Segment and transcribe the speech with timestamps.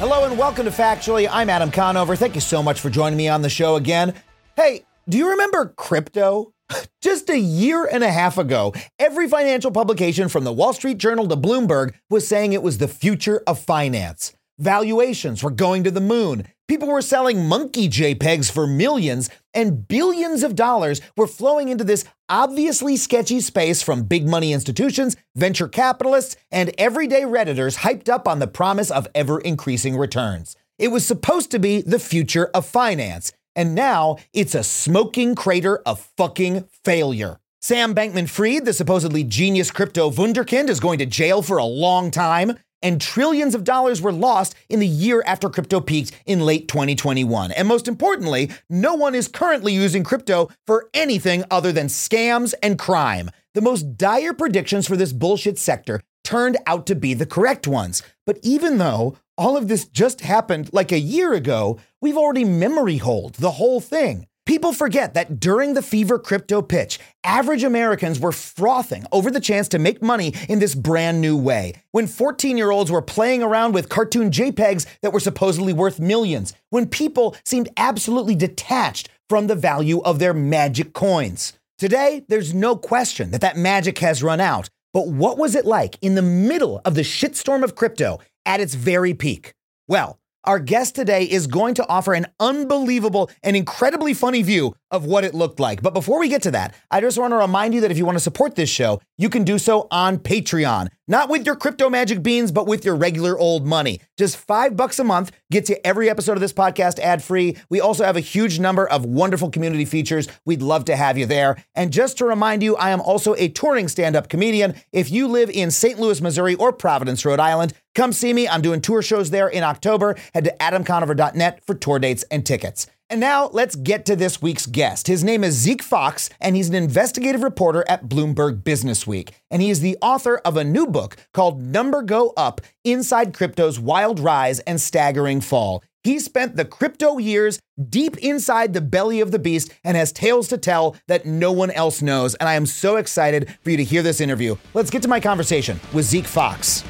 [0.00, 1.28] Hello and welcome to Factually.
[1.30, 2.16] I'm Adam Conover.
[2.16, 4.14] Thank you so much for joining me on the show again.
[4.56, 6.54] Hey, do you remember crypto?
[7.02, 11.28] Just a year and a half ago, every financial publication from the Wall Street Journal
[11.28, 14.32] to Bloomberg was saying it was the future of finance.
[14.58, 16.46] Valuations were going to the moon.
[16.70, 22.04] People were selling monkey JPEGs for millions, and billions of dollars were flowing into this
[22.28, 28.38] obviously sketchy space from big money institutions, venture capitalists, and everyday Redditors hyped up on
[28.38, 30.54] the promise of ever increasing returns.
[30.78, 35.78] It was supposed to be the future of finance, and now it's a smoking crater
[35.78, 37.40] of fucking failure.
[37.60, 42.12] Sam Bankman Fried, the supposedly genius crypto wunderkind, is going to jail for a long
[42.12, 46.68] time, and trillions of dollars were lost in the year after crypto peaked in late
[46.68, 47.52] 2021.
[47.52, 52.78] And most importantly, no one is currently using crypto for anything other than scams and
[52.78, 53.30] crime.
[53.54, 58.02] The most dire predictions for this bullshit sector turned out to be the correct ones.
[58.26, 62.98] But even though all of this just happened like a year ago, we've already memory
[62.98, 64.26] holed the whole thing.
[64.46, 69.68] People forget that during the fever crypto pitch, average Americans were frothing over the chance
[69.68, 71.74] to make money in this brand new way.
[71.92, 76.52] When 14 year olds were playing around with cartoon JPEGs that were supposedly worth millions.
[76.70, 81.52] When people seemed absolutely detached from the value of their magic coins.
[81.78, 84.68] Today, there's no question that that magic has run out.
[84.92, 88.74] But what was it like in the middle of the shitstorm of crypto at its
[88.74, 89.54] very peak?
[89.86, 95.04] Well, our guest today is going to offer an unbelievable and incredibly funny view of
[95.04, 95.82] what it looked like.
[95.82, 98.06] But before we get to that, I just want to remind you that if you
[98.06, 100.88] want to support this show, you can do so on Patreon.
[101.06, 104.00] Not with your crypto magic beans, but with your regular old money.
[104.16, 107.56] Just five bucks a month gets you every episode of this podcast ad free.
[107.68, 110.28] We also have a huge number of wonderful community features.
[110.46, 111.62] We'd love to have you there.
[111.74, 114.74] And just to remind you, I am also a touring stand up comedian.
[114.92, 115.98] If you live in St.
[115.98, 118.48] Louis, Missouri, or Providence, Rhode Island, come see me.
[118.48, 120.16] I'm doing tour shows there in October.
[120.32, 122.86] Head to adamconover.net for tour dates and tickets.
[123.10, 125.06] And now let's get to this week's guest.
[125.06, 129.34] His name is Zeke Faux, and he's an investigative reporter at Bloomberg Business Week.
[129.50, 133.78] And he is the author of a new book called Number Go Up Inside Crypto's
[133.78, 135.84] Wild Rise and Staggering Fall.
[136.02, 137.60] He spent the crypto years
[137.90, 141.70] deep inside the belly of the beast and has tales to tell that no one
[141.72, 142.34] else knows.
[142.36, 144.56] And I am so excited for you to hear this interview.
[144.72, 146.82] Let's get to my conversation with Zeke Faux.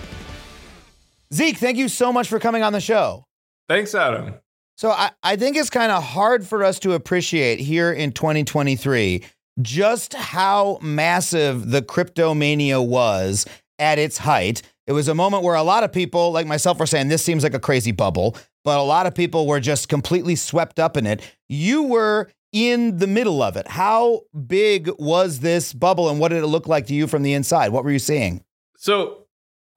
[1.33, 3.27] Zeke, thank you so much for coming on the show.
[3.69, 4.35] Thanks, Adam.
[4.77, 9.23] So I, I think it's kind of hard for us to appreciate here in 2023
[9.61, 13.47] just how massive the crypto mania was
[13.79, 14.63] at its height.
[14.87, 17.43] It was a moment where a lot of people, like myself, were saying this seems
[17.43, 21.07] like a crazy bubble, but a lot of people were just completely swept up in
[21.07, 21.23] it.
[21.49, 23.69] You were in the middle of it.
[23.69, 27.35] How big was this bubble and what did it look like to you from the
[27.35, 27.69] inside?
[27.69, 28.43] What were you seeing?
[28.77, 29.27] So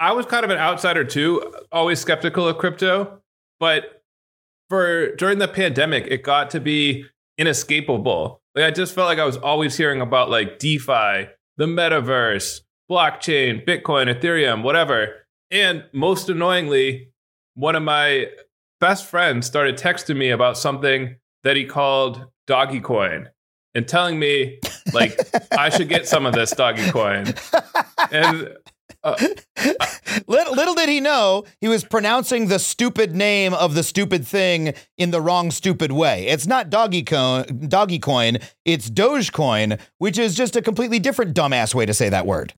[0.03, 3.21] I was kind of an outsider too, always skeptical of crypto,
[3.57, 4.03] but
[4.67, 7.05] for during the pandemic, it got to be
[7.37, 8.41] inescapable.
[8.53, 12.59] Like I just felt like I was always hearing about like DeFi, the metaverse,
[12.91, 15.25] blockchain, Bitcoin, Ethereum, whatever.
[15.49, 17.13] And most annoyingly,
[17.53, 18.27] one of my
[18.81, 21.15] best friends started texting me about something
[21.45, 23.29] that he called doggy coin
[23.73, 24.59] and telling me
[24.93, 25.17] like
[25.57, 27.33] I should get some of this doggy coin.
[28.11, 28.49] And
[29.03, 29.15] uh,
[30.27, 34.73] little, little did he know he was pronouncing the stupid name of the stupid thing
[34.97, 36.27] in the wrong stupid way.
[36.27, 41.75] It's not doggy coin, doggy coin, it's Dogecoin, which is just a completely different dumbass
[41.75, 42.53] way to say that word.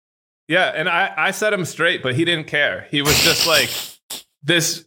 [0.47, 2.87] Yeah, and I, I set him straight, but he didn't care.
[2.91, 3.69] He was just like
[4.43, 4.85] this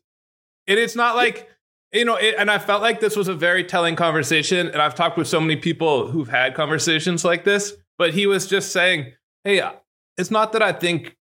[0.69, 1.49] and it's not like
[1.93, 4.69] you know, it, and I felt like this was a very telling conversation.
[4.69, 8.47] And I've talked with so many people who've had conversations like this, but he was
[8.47, 9.63] just saying, "Hey,
[10.19, 11.17] it's not that I think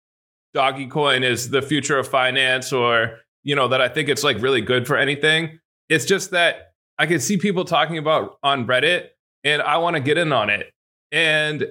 [0.58, 4.42] Doggy Coin is the future of finance, or you know that I think it's like
[4.42, 5.60] really good for anything.
[5.88, 9.10] It's just that I can see people talking about on Reddit,
[9.44, 10.72] and I want to get in on it.
[11.12, 11.68] And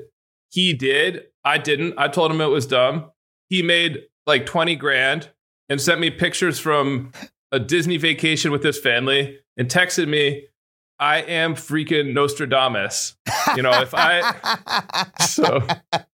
[0.50, 1.24] he did.
[1.44, 1.94] I didn't.
[1.98, 3.10] I told him it was dumb.
[3.48, 5.30] He made like twenty grand
[5.68, 7.10] and sent me pictures from
[7.50, 10.46] a Disney vacation with his family and texted me,
[10.98, 13.16] I am freaking Nostradamus.
[13.54, 15.66] You know, if I so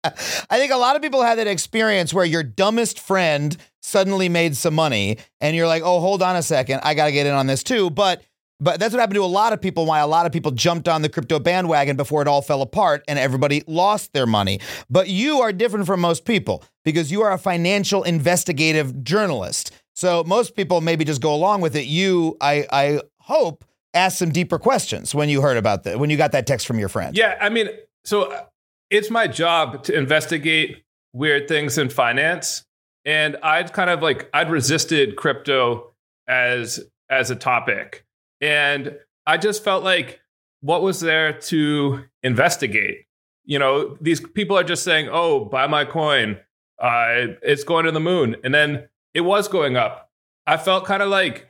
[0.05, 4.57] I think a lot of people had that experience where your dumbest friend suddenly made
[4.57, 6.81] some money and you're like, "Oh, hold on a second.
[6.83, 8.23] I got to get in on this too." But
[8.61, 10.87] but that's what happened to a lot of people why a lot of people jumped
[10.87, 14.61] on the crypto bandwagon before it all fell apart and everybody lost their money.
[14.91, 19.73] But you are different from most people because you are a financial investigative journalist.
[19.95, 21.87] So most people maybe just go along with it.
[21.87, 26.17] You, I, I hope, asked some deeper questions when you heard about that, when you
[26.17, 27.17] got that text from your friend.
[27.17, 27.69] Yeah, I mean,
[28.05, 28.45] so uh,
[28.91, 32.65] it's my job to investigate weird things in finance,
[33.05, 35.93] and I'd kind of like I'd resisted crypto
[36.29, 38.05] as as a topic,
[38.41, 38.97] and
[39.27, 40.21] I just felt like
[40.61, 43.07] what was there to investigate?
[43.45, 46.39] You know, these people are just saying, "Oh, buy my coin,
[46.79, 50.11] uh, it's going to the moon," and then it was going up.
[50.47, 51.50] I felt kind of like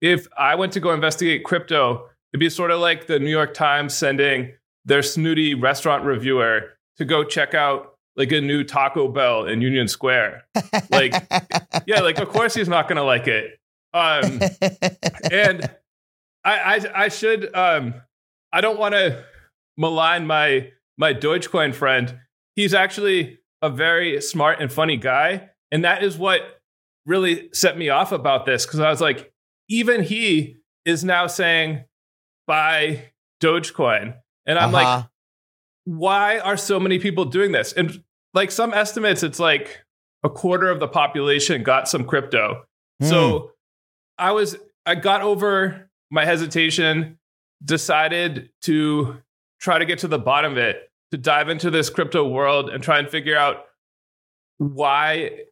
[0.00, 3.54] if I went to go investigate crypto, it'd be sort of like the New York
[3.54, 4.52] Times sending
[4.84, 9.88] their snooty restaurant reviewer to go check out like a new Taco Bell in Union
[9.88, 10.44] Square.
[10.90, 11.14] Like,
[11.86, 13.58] yeah, like of course he's not gonna like it.
[13.92, 14.40] Um,
[15.30, 15.70] and
[16.44, 17.94] I, I, I should, um,
[18.52, 19.24] I don't want to
[19.76, 22.18] malign my my Dogecoin friend.
[22.56, 26.60] He's actually a very smart and funny guy, and that is what
[27.06, 29.32] really set me off about this because I was like,
[29.70, 31.84] even he is now saying
[32.46, 34.16] buy Dogecoin.
[34.44, 34.96] And I'm uh-huh.
[34.96, 35.06] like,
[35.84, 37.72] why are so many people doing this?
[37.72, 38.02] And
[38.34, 39.80] like some estimates, it's like
[40.22, 42.64] a quarter of the population got some crypto.
[43.02, 43.08] Mm.
[43.08, 43.52] So
[44.18, 47.18] I was, I got over my hesitation,
[47.64, 49.18] decided to
[49.60, 52.82] try to get to the bottom of it, to dive into this crypto world and
[52.82, 53.66] try and figure out
[54.58, 55.44] why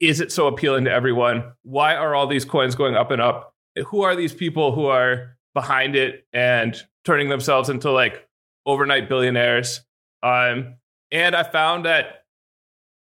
[0.00, 1.52] is it so appealing to everyone?
[1.62, 3.51] Why are all these coins going up and up?
[3.88, 8.26] Who are these people who are behind it and turning themselves into like
[8.66, 9.80] overnight billionaires?
[10.22, 10.76] Um,
[11.10, 12.24] and I found that,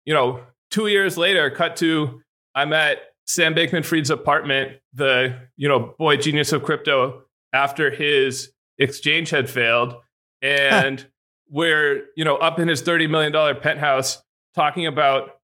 [0.05, 2.21] you know, two years later, cut to
[2.55, 8.51] I'm at Sam Bankman Fried's apartment, the, you know, boy genius of crypto after his
[8.77, 9.95] exchange had failed.
[10.43, 11.05] And
[11.51, 13.31] we're, you know, up in his $30 million
[13.61, 14.23] penthouse
[14.55, 15.39] talking about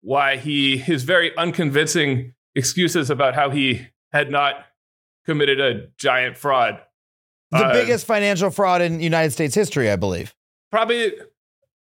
[0.00, 4.64] why he his very unconvincing excuses about how he had not
[5.28, 6.80] committed a giant fraud.
[7.50, 10.34] The uh, biggest financial fraud in United States history, I believe.
[10.72, 11.12] Probably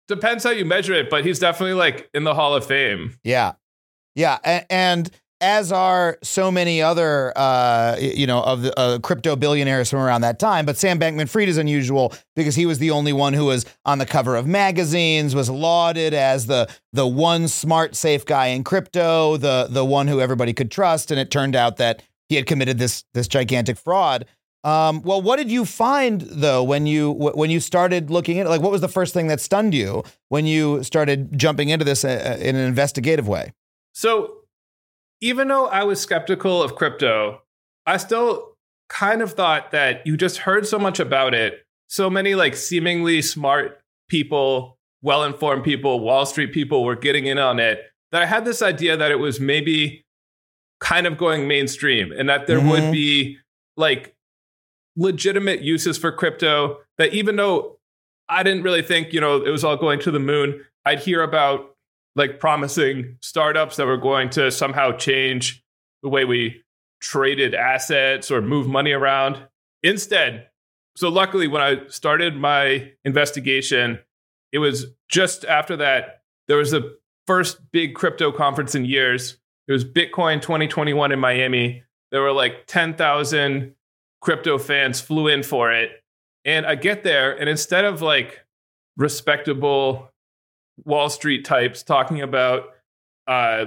[0.08, 3.16] depends how you measure it, but he's definitely like in the Hall of Fame.
[3.24, 3.52] Yeah.
[4.14, 5.10] Yeah, and
[5.40, 10.20] as are so many other, uh, you know, of the uh, crypto billionaires from around
[10.20, 10.66] that time.
[10.66, 14.06] But Sam Bankman-Fried is unusual because he was the only one who was on the
[14.06, 19.68] cover of magazines, was lauded as the the one smart, safe guy in crypto, the
[19.70, 21.10] the one who everybody could trust.
[21.10, 24.24] And it turned out that he had committed this this gigantic fraud.
[24.64, 28.48] Um, well, what did you find though when you when you started looking at it?
[28.48, 32.04] Like, what was the first thing that stunned you when you started jumping into this
[32.04, 33.52] uh, in an investigative way?
[33.92, 34.38] So
[35.20, 37.42] even though I was skeptical of crypto,
[37.84, 38.54] I still
[38.88, 41.66] kind of thought that you just heard so much about it.
[41.88, 47.38] So many like seemingly smart people, well informed people, Wall Street people were getting in
[47.38, 47.82] on it
[48.12, 50.04] that I had this idea that it was maybe
[50.80, 52.68] kind of going mainstream and that there mm-hmm.
[52.68, 53.38] would be
[53.76, 54.14] like
[54.96, 57.78] legitimate uses for crypto that even though
[58.28, 61.22] I didn't really think, you know, it was all going to the moon, I'd hear
[61.22, 61.74] about
[62.16, 65.62] like promising startups that were going to somehow change
[66.02, 66.62] the way we
[67.00, 69.38] traded assets or move money around.
[69.82, 70.48] Instead,
[70.96, 74.00] so luckily, when I started my investigation,
[74.52, 79.38] it was just after that, there was the first big crypto conference in years.
[79.70, 81.84] It was Bitcoin 2021 in Miami.
[82.10, 83.72] There were like 10,000
[84.20, 85.92] crypto fans flew in for it.
[86.44, 88.44] And I get there, and instead of like
[88.96, 90.10] respectable
[90.84, 92.64] Wall Street types talking about,
[93.28, 93.66] uh,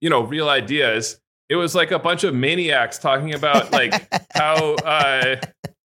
[0.00, 1.20] you know, real ideas.
[1.48, 3.92] It was like a bunch of maniacs talking about like
[4.32, 5.36] how uh,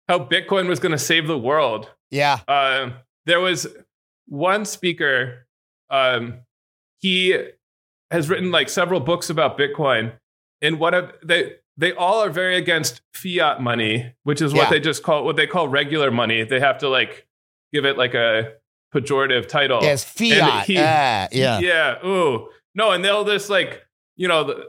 [0.08, 1.90] how Bitcoin was going to save the world.
[2.10, 2.38] Yeah.
[2.48, 2.92] Uh,
[3.26, 3.66] there was
[4.28, 5.46] one speaker.
[5.90, 6.40] Um,
[7.00, 7.36] he
[8.12, 10.12] has written like several books about Bitcoin,
[10.60, 14.70] and what of the they all are very against fiat money, which is what Yeah.
[14.70, 16.44] they just call what they call regular money.
[16.44, 17.26] They have to like
[17.72, 18.52] give it like a
[18.94, 19.80] pejorative title.
[19.82, 20.66] Yes, fiat.
[20.66, 21.58] He- ah, yeah.
[21.60, 22.06] Yeah.
[22.06, 22.48] Ooh.
[22.74, 23.82] No, and they'll just like,
[24.16, 24.64] you know,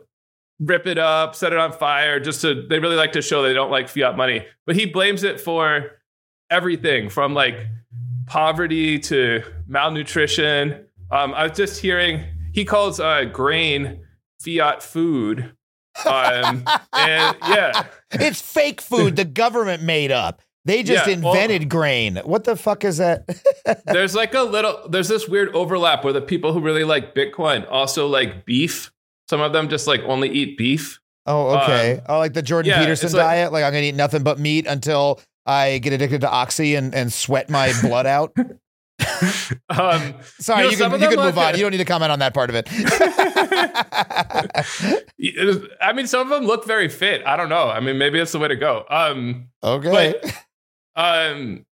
[0.60, 3.54] rip it up, set it on fire, just to, they really like to show they
[3.54, 4.46] don't like fiat money.
[4.66, 5.92] But he blames it for
[6.50, 7.56] everything from like
[8.28, 10.86] poverty to malnutrition.
[11.12, 12.24] Um, I was just hearing,
[12.54, 14.00] he calls uh, grain
[14.40, 15.54] fiat food.
[16.06, 17.86] Um, and yeah.
[18.12, 20.42] It's fake food the government made up.
[20.66, 22.18] They just Yeah, well- invented grain.
[22.24, 23.28] What the fuck is that?
[23.86, 27.68] there's like a little there's this weird overlap where the people who really like bitcoin
[27.70, 28.92] also like beef
[29.30, 32.02] some of them just like only eat beef oh, okay.
[32.08, 33.52] oh, like the Jordan yeah, Peterson it's like- diet.
[33.52, 37.12] Like I'm gonna eat nothing but meat until I get addicted to oxy and, and
[37.12, 38.34] sweat my blood out.
[39.70, 41.56] um Sorry, You know, you can you can move on.
[41.56, 42.68] You don't need to comment on that part of it.
[45.82, 48.32] i mean some of them look very fit i don't know i mean maybe it's
[48.32, 50.20] the way to go um okay.
[50.96, 51.66] um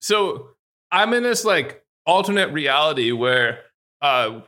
[0.00, 0.48] so
[0.90, 3.60] i'm in this like alternate reality where
[4.02, 4.40] uh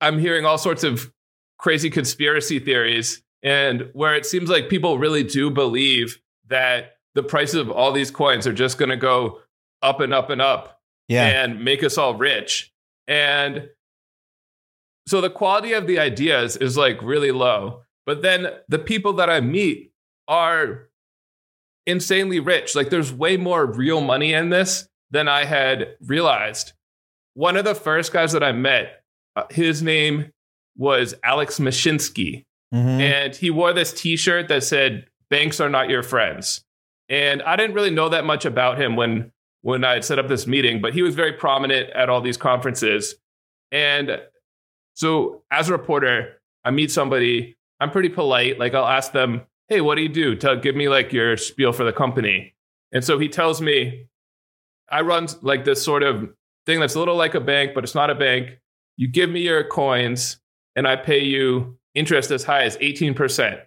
[0.00, 1.12] i'm hearing all sorts of
[1.58, 7.56] crazy conspiracy theories and where it seems like people really do believe that the prices
[7.56, 9.40] of all these coins are just going to go
[9.80, 11.26] up and up and up yeah.
[11.44, 12.72] and make us all rich.
[13.06, 13.68] And
[15.08, 17.82] so the quality of the ideas is like really low.
[18.06, 19.92] But then the people that I meet
[20.28, 20.88] are
[21.86, 22.74] insanely rich.
[22.76, 26.72] Like there's way more real money in this than I had realized.
[27.34, 29.02] One of the first guys that I met,
[29.36, 30.32] uh, his name
[30.76, 33.00] was Alex Mashinsky Mhm.
[33.00, 36.64] and he wore this t-shirt that said banks are not your friends
[37.10, 39.30] and i didn't really know that much about him when
[39.62, 42.36] when i had set up this meeting but he was very prominent at all these
[42.36, 43.14] conferences
[43.70, 44.20] and
[44.94, 49.80] so as a reporter i meet somebody i'm pretty polite like i'll ask them hey
[49.80, 52.54] what do you do to give me like your spiel for the company
[52.92, 54.06] and so he tells me
[54.90, 56.28] i run like this sort of
[56.66, 58.58] thing that's a little like a bank but it's not a bank
[58.96, 60.38] you give me your coins
[60.76, 63.60] and i pay you interest as high as 18%.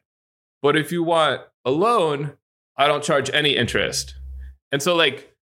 [0.62, 2.34] But if you want a loan,
[2.78, 4.16] I don't charge any interest.
[4.72, 5.35] And so, like,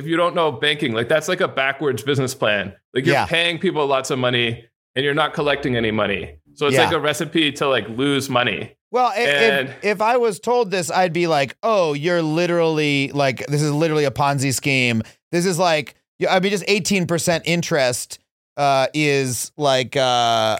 [0.00, 2.74] if you don't know banking, like, that's like a backwards business plan.
[2.94, 3.26] Like, you're Yeah.
[3.26, 4.64] paying people lots of money
[4.96, 6.36] and you're not collecting any money.
[6.54, 6.86] So it's Yeah.
[6.86, 8.76] like a recipe to like lose money.
[8.90, 13.46] Well, And- if, if I was told this, I'd be like, oh, you're literally like,
[13.46, 15.02] this is literally a Ponzi scheme.
[15.30, 15.94] This is like,
[16.28, 18.18] I mean, just 18% interest
[18.56, 20.00] uh, is like, uh,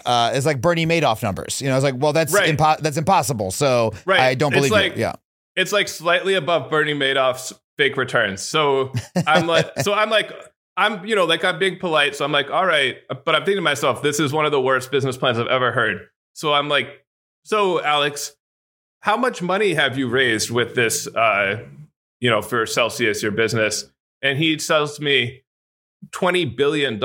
[0.05, 1.61] uh, is like Bernie Madoff numbers.
[1.61, 2.57] You know, it's like, well, that's, Right.
[2.57, 3.51] impo- that's impossible.
[3.51, 4.19] So Right.
[4.21, 5.01] I don't believe It's like- you.
[5.01, 5.13] Yeah.
[5.57, 8.43] It's like slightly above Bernie Madoff's fake returns.
[8.43, 8.93] So
[9.25, 10.31] I'm like, so I'm like,
[10.77, 12.15] I'm, you know, like I'm being polite.
[12.15, 12.97] So I'm like, all right.
[13.09, 15.71] But I'm thinking to myself, this is one of the worst business plans I've ever
[15.71, 16.07] heard.
[16.33, 17.03] So I'm like,
[17.43, 18.35] so Alex,
[18.99, 21.63] how much money have you raised with this, uh,
[22.19, 23.85] you know, for Celsius, your business?
[24.21, 25.41] And he tells me
[26.11, 27.03] $20 billion.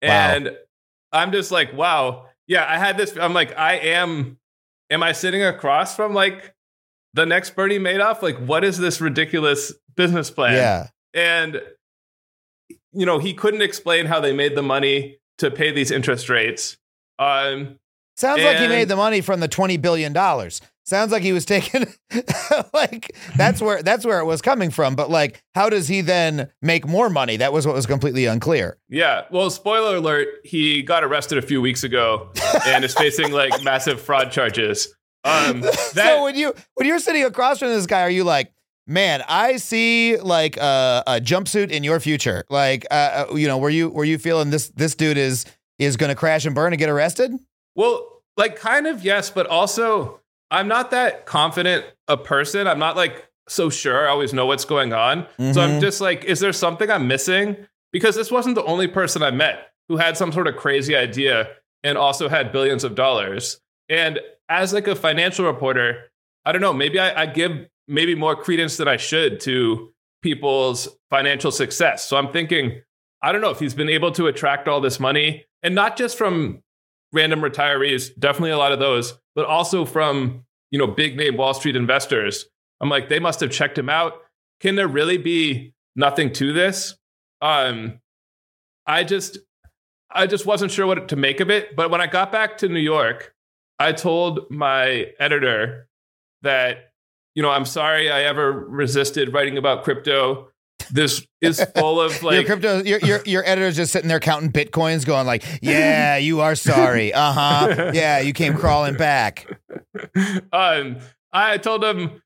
[0.00, 0.56] And
[1.12, 2.26] I'm just like, wow.
[2.46, 3.16] Yeah, I had this.
[3.16, 4.38] I'm like, I am,
[4.88, 6.54] am I sitting across from like
[7.18, 8.22] the next Bernie Madoff?
[8.22, 10.54] Like, what is this ridiculous business plan?
[10.54, 10.86] Yeah.
[11.12, 11.60] And,
[12.92, 16.76] you know, he couldn't explain how they made the money to pay these interest rates.
[17.18, 17.78] Um,
[18.16, 20.14] Sounds like he made the money from the $20 billion.
[20.84, 21.84] Sounds like he was taking
[22.72, 24.96] like that's where that's where it was coming from.
[24.96, 27.36] But like, how does he then make more money?
[27.36, 28.78] That was what was completely unclear.
[28.88, 29.24] yeah.
[29.30, 32.30] Well, spoiler alert, he got arrested a few weeks ago
[32.66, 34.88] and is facing like massive fraud charges.
[35.24, 38.52] Um, that, so when you when you're sitting across from this guy, are you like,
[38.86, 42.44] man, I see like a, a jumpsuit in your future?
[42.48, 45.44] Like, uh, uh, you know, were you were you feeling this this dude is
[45.78, 47.32] is going to crash and burn and get arrested?
[47.74, 50.20] Well, like kind of yes, but also
[50.50, 52.66] I'm not that confident a person.
[52.66, 55.26] I'm not like so sure I always know what's going on.
[55.38, 55.80] So I'm Mhm.
[55.80, 57.56] just like, is there something I'm missing?
[57.92, 61.48] Because this wasn't the only person I met who had some sort of crazy idea
[61.82, 63.60] and also had billions of dollars.
[63.88, 66.10] And as like a financial reporter,
[66.44, 70.88] I don't know, maybe I, I give maybe more credence than I should to people's
[71.10, 72.06] financial success.
[72.06, 72.82] So I'm thinking,
[73.22, 76.16] I don't know if he's been able to attract all this money and not just
[76.16, 76.62] from
[77.12, 81.54] random retirees, definitely a lot of those, but also from, you know, big name Wall
[81.54, 82.46] Street investors.
[82.80, 84.14] I'm like, they must have checked him out.
[84.60, 86.96] Can there really be nothing to this?
[87.40, 88.00] Um,
[88.86, 89.38] I just,
[90.10, 91.74] I just wasn't sure what to make of it.
[91.74, 93.34] But when I got back to New York,
[93.78, 95.88] I told my editor
[96.42, 96.92] that,
[97.34, 100.48] you know, I'm sorry I ever resisted writing about crypto.
[100.90, 104.50] this is full of your like crypto, your, your your editor's just sitting there counting
[104.50, 107.12] bitcoins, going like, "Yeah, you are sorry.
[107.12, 107.90] Uh huh.
[107.94, 109.46] Yeah, you came crawling back."
[110.52, 110.96] um,
[111.32, 112.22] I told him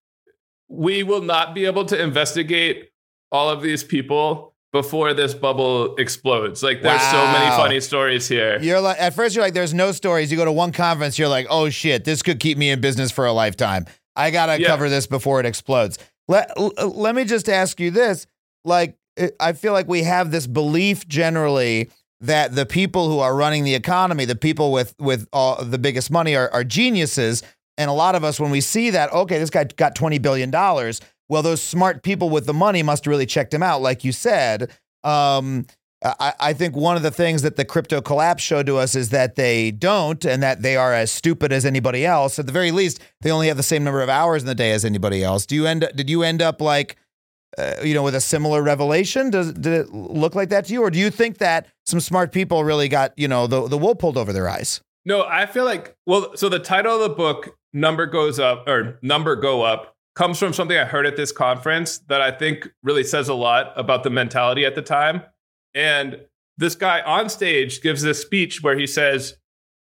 [0.68, 2.90] we will not be able to investigate
[3.30, 6.62] all of these people before this bubble explodes.
[6.62, 8.58] Like there's so many funny stories here.
[8.60, 11.28] You're like, at first you're like, "There's no stories." You go to one conference, you're
[11.28, 13.86] like, "Oh shit, this could keep me in business for a lifetime.
[14.16, 14.68] I gotta Yeah.
[14.68, 15.98] cover this before it explodes."
[16.28, 18.26] Let l- let me just ask you this:
[18.64, 23.34] like, eh, I feel like we have this belief generally that the people who are
[23.34, 27.42] running the economy, the people with with all the biggest money, are, are geniuses.
[27.78, 30.50] And a lot of us, when we see that, okay, this guy got twenty billion
[30.50, 31.00] dollars.
[31.32, 34.12] Well, those smart people with the money must have really checked him out, like you
[34.12, 34.70] said.
[35.02, 35.64] Um,
[36.04, 39.08] I, I think one of the things that the crypto collapse showed to us is
[39.08, 42.38] that they don't, and that they are as stupid as anybody else.
[42.38, 44.72] At the very least, they only have the same number of hours in the day
[44.72, 45.46] as anybody else.
[45.46, 45.88] Do you end?
[45.94, 46.96] Did you end up like,
[47.56, 49.30] uh, you know, with a similar revelation?
[49.30, 52.32] Does did it look like that to you, or do you think that some smart
[52.32, 54.82] people really got you know the the wool pulled over their eyes?
[55.06, 58.98] No, I feel like well, so the title of the book, Number Goes Up or
[59.00, 63.04] Number Go Up, comes from something I heard at this conference that I think really
[63.04, 65.22] says a lot about the mentality at the time.
[65.74, 66.20] And
[66.58, 69.36] this guy on stage gives this speech where he says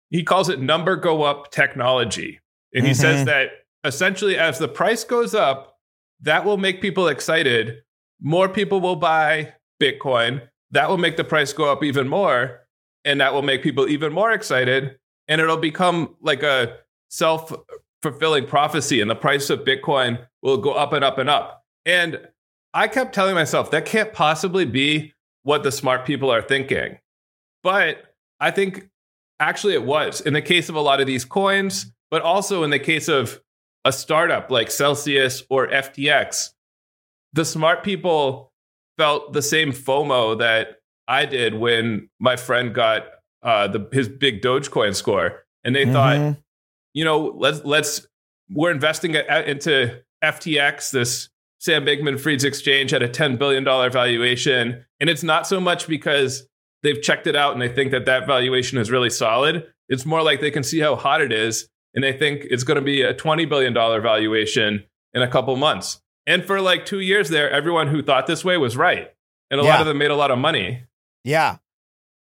[0.10, 2.40] he calls it number go up technology.
[2.74, 3.26] And he says Mhm.
[3.26, 3.50] that
[3.84, 5.78] essentially as the price goes up,
[6.22, 7.84] that will make people excited.
[8.22, 10.48] More people will buy Bitcoin.
[10.72, 12.62] That will make the price go up even more.
[13.04, 14.98] And that will make people even more excited.
[15.28, 16.78] And it'll become like a
[17.10, 17.52] self
[18.04, 19.02] fulfilling prophecy.
[19.02, 21.64] And the price of Bitcoin will go up and up and up.
[21.86, 22.20] And
[22.74, 27.00] I kept telling myself that can't possibly be what the smart people are thinking.
[27.64, 28.90] But I think
[29.40, 32.70] actually it was in the case of a lot of these coins, but also in
[32.70, 33.42] the case of
[33.86, 36.50] a startup like Celsius or FTX,
[37.34, 38.52] the smart people
[38.98, 43.06] felt the same FOMO that I did when my friend got
[43.42, 46.38] uh, the his big Dogecoin score, and they thought, Mhm.
[46.94, 48.08] You know, let's let's
[48.50, 55.10] we're investing into FTX, this Sam Bankman-Fried's exchange at a ten billion dollar valuation, and
[55.10, 56.48] it's not so much because
[56.84, 59.66] they've checked it out and they think that that valuation is really solid.
[59.90, 62.76] It's more like they can see how hot it is, and they think it's going
[62.76, 66.02] to be a twenty billion dollar valuation in a couple months.
[66.26, 69.12] And for like two years there, everyone who thought this way was right,
[69.52, 69.70] and a Yeah.
[69.72, 70.84] lot of them made a lot of money.
[71.24, 71.58] Yeah.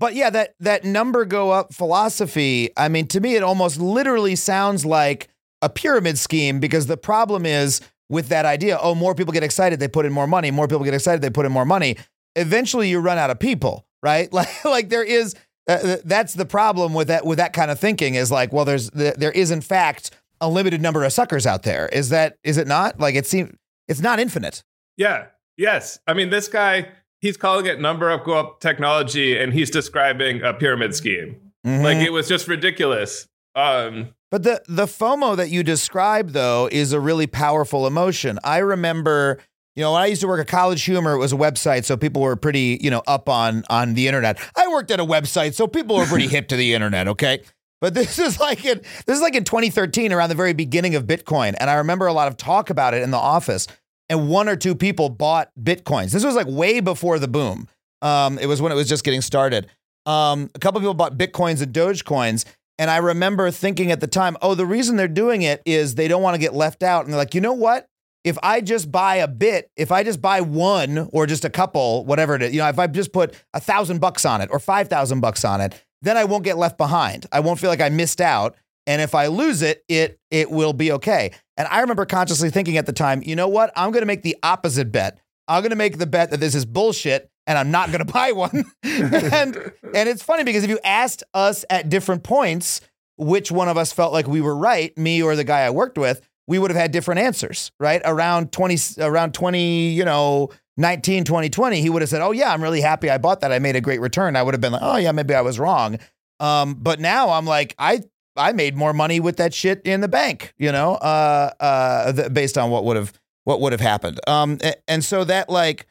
[0.02, 4.36] But yeah, that that number go up philosophy, I mean, to me it almost literally
[4.36, 5.28] sounds like
[5.62, 9.80] a pyramid scheme because the problem is with that idea, oh, more people get excited,
[9.80, 11.98] they put in more money, more people get excited, they put in more money.
[12.36, 14.28] Eventually you run out of people, right?
[14.34, 15.36] Like like there is
[15.70, 18.90] uh, that's the problem with that with that kind of thinking is like, well, there's
[18.90, 20.10] there is in fact
[20.42, 21.88] a limited number of suckers out there.
[21.90, 23.00] Is that is it not?
[23.00, 23.56] Like it seems
[23.88, 24.64] it's not infinite.
[24.98, 25.28] Yeah.
[25.58, 26.00] Yes.
[26.08, 26.88] I mean, this guy,
[27.22, 31.38] he's calling it number up go up technology, and he's describing a pyramid scheme.
[31.66, 31.84] Mhm.
[31.84, 33.28] Like it was just ridiculous.
[33.56, 38.40] Um, But the the FOMO that you describe though is a really powerful emotion.
[38.44, 39.40] I remember,
[39.76, 41.98] you know, when I used to work at College Humor, it was a website, so
[41.98, 44.40] people were pretty, you know, up on on the internet.
[44.56, 47.42] I worked at a website, so people were pretty hip to the internet, okay?
[47.82, 51.04] But this is like in this is like in 2013, around the very beginning of
[51.06, 53.68] Bitcoin, and I remember a lot of talk about it in the office.
[54.12, 56.12] And one or two people bought Bitcoins.
[56.12, 57.70] This was like way before the boom.
[58.02, 59.68] Um, it was when it was just getting started.
[60.06, 62.44] Um, a couple people bought Bitcoins and Dogecoins.
[62.78, 66.10] And I remember thinking at the time, oh, the reason they're doing it is they
[66.10, 67.06] don't want to get left out.
[67.06, 67.88] And they're like, you know what?
[68.26, 72.04] If I just buy a bit, if I just buy one or just a couple,
[72.04, 74.60] whatever it is, you know, if I just put a thousand bucks on it or
[74.60, 77.28] five thousand bucks on it, then I won't get left behind.
[77.32, 78.58] I won't feel like I missed out.
[78.88, 81.32] And if I lose it, it it will be okay.
[81.58, 83.72] And I remember consciously thinking at the time, you know what?
[83.76, 85.20] I'm going to make the opposite bet.
[85.48, 88.12] I'm going to make the bet that this is bullshit and I'm not going to
[88.12, 88.66] buy one.
[88.84, 89.56] and
[89.94, 92.82] and it's funny because if you asked us at different points
[93.18, 95.98] which one of us felt like we were right, me or the guy I worked
[95.98, 98.02] with, we would have had different answers, right?
[98.04, 102.64] Around 20 around 20, you know, 19 2020, he would have said, "Oh yeah, I'm
[102.64, 103.52] really happy I bought that.
[103.52, 105.60] I made a great return." I would have been like, "Oh yeah, maybe I was
[105.60, 106.00] wrong."
[106.40, 108.02] Um, but now I'm like, I
[108.36, 112.34] I made more money with that shit in the bank, you know, uh, uh, th-
[112.34, 113.14] based on what would have
[113.44, 114.20] what would have happened.
[114.28, 115.86] Um, a- and so that like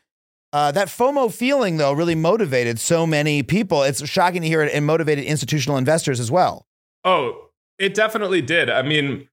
[0.53, 3.83] uh, that FOMO feeling though really motivated so many people.
[3.83, 6.67] It's shocking to hear it and motivated institutional investors as well.
[7.05, 7.47] oh,
[7.79, 8.69] it definitely did.
[8.69, 9.27] I mean,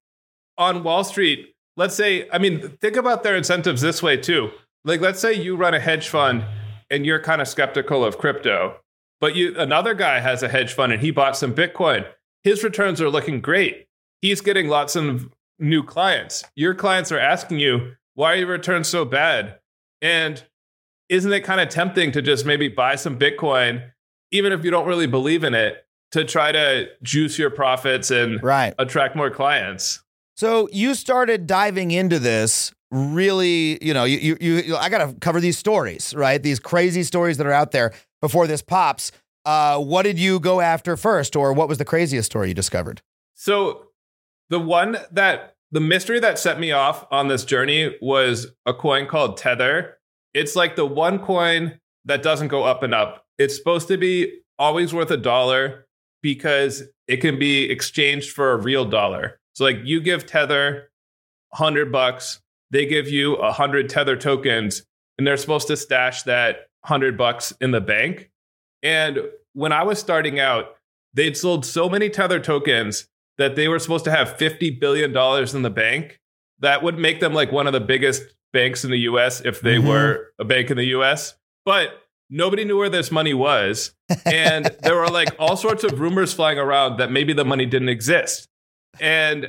[0.58, 4.52] on Wall Street, let's say, I mean, think about their incentives this way too.
[4.86, 6.46] Like, let's say you run a hedge fund
[6.90, 8.78] and you're kind of skeptical of crypto,
[9.20, 12.06] but you another guy has a hedge fund and he bought some Bitcoin.
[12.44, 13.88] His returns are looking great.
[14.22, 16.44] He's getting lots of new clients.
[16.56, 19.60] Your clients are asking you, why are your returns so bad?
[20.02, 20.44] And
[21.10, 23.92] isn't it kind of tempting to just maybe buy some Bitcoin,
[24.32, 28.42] even if you don't really believe in it, to try to juice your profits and
[28.42, 28.74] Right.
[28.80, 30.04] attract more clients?
[30.36, 35.14] So you started diving into this really, you know, you, you, you, I got to
[35.20, 36.42] cover these stories, right?
[36.42, 39.12] These crazy stories that are out there before this pops.
[39.48, 43.02] Uh, what did you go after first, or what was the craziest story you discovered?
[43.34, 43.88] So
[44.50, 49.08] the one that the mystery that set me off on this journey was a coin
[49.08, 50.00] called Tether.
[50.34, 53.26] It's like the one coin that doesn't go up and up.
[53.38, 55.88] It's supposed to be always worth a dollar
[56.22, 59.40] because it can be exchanged for a real dollar.
[59.54, 60.92] So like you give Tether
[61.52, 64.84] 100 bucks, they give you 100 Tether tokens
[65.18, 68.30] and they're supposed to stash that 100 bucks in the bank.
[68.84, 69.20] And
[69.54, 70.76] when I was starting out,
[71.14, 75.12] they'd sold so many Tether tokens that they were supposed to have $50 billion
[75.56, 76.20] in the bank.
[76.60, 79.76] That would make them like one of the biggest banks in the US if they
[79.78, 79.88] Mhm.
[79.88, 81.36] were a bank in the US.
[81.66, 83.94] But nobody knew where this money was.
[84.26, 87.90] And there were like all sorts of rumors flying around that maybe the money didn't
[87.90, 88.48] exist.
[89.00, 89.48] And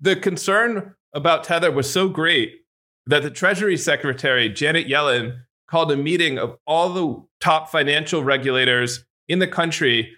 [0.00, 2.60] the concern about Tether was so great
[3.06, 9.04] that the Treasury Secretary, Janet Yellen, called a meeting of all the top financial regulators
[9.28, 10.12] in the country.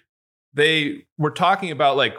[0.54, 2.14] They were talking about like,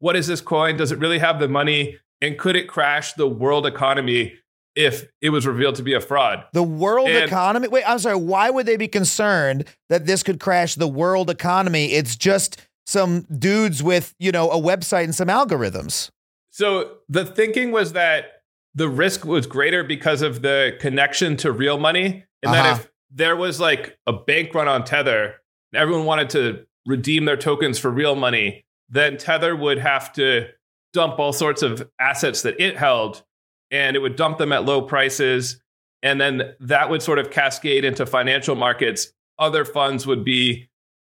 [0.00, 0.76] what is this coin?
[0.76, 1.98] Does it really have the money?
[2.20, 4.34] And could it crash the world economy
[4.74, 6.44] if it was revealed to be a fraud?
[6.52, 7.68] The world And- economy.
[7.68, 8.16] Wait, I'm sorry.
[8.16, 11.92] Why would they be concerned that this could crash the world economy?
[11.92, 16.10] It's just some dudes with, you know, a website and some algorithms.
[16.50, 18.42] So the thinking was that
[18.74, 22.24] the risk was greater because of the connection to real money.
[22.42, 22.62] And Uh-huh.
[22.62, 25.36] that if there was like a bank run on Tether
[25.72, 30.48] and everyone wanted to redeem their tokens for real money, then Tether would have to
[30.92, 33.22] dump all sorts of assets that it held
[33.70, 35.60] and it would dump them at low prices.
[36.02, 39.12] And then that would sort of cascade into financial markets.
[39.38, 40.68] Other funds would be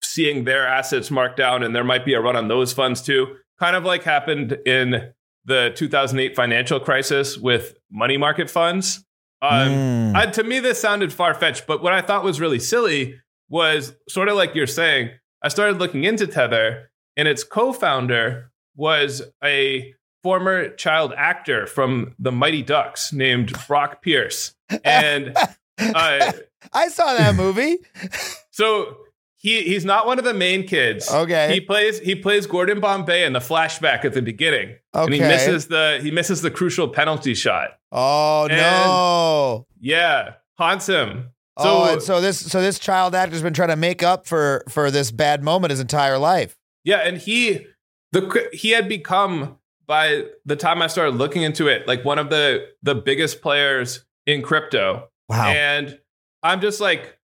[0.01, 3.35] seeing their assets marked down, and there might be a run on those funds too.
[3.59, 5.11] Kind of like happened in
[5.45, 9.05] the 2008 financial crisis with money market funds.
[9.41, 10.15] Um, Mm.
[10.15, 13.93] I, to me, this sounded far fetched, but what I thought was really silly was
[14.07, 15.11] sort of like you're saying.
[15.41, 22.13] I started looking into Tether, and its co founder was a former child actor from
[22.19, 24.53] the Mighty Ducks named Brock Pierce.
[24.83, 25.33] And
[25.79, 26.31] uh,
[26.73, 27.77] I saw that movie.
[28.51, 28.97] so
[29.39, 31.09] he he's not one of the main kids.
[31.11, 31.51] Okay.
[31.53, 34.75] He plays he plays Gordon Bombay in the flashback at the beginning.
[34.93, 37.71] And he misses the he misses the crucial penalty shot.
[37.91, 39.65] oh And- no.
[39.79, 40.33] Yeah.
[40.57, 41.29] Haunts him.
[41.57, 44.63] So oh, and so this so this child actor's been trying to make up for
[44.69, 46.57] for this bad moment his entire life.
[46.85, 47.65] yeah, and he
[48.13, 52.29] the he had become by the time I started looking into it, like one of
[52.29, 55.09] the the biggest players in crypto.
[55.27, 55.47] Wow.
[55.49, 55.99] And
[56.43, 57.18] I'm just like,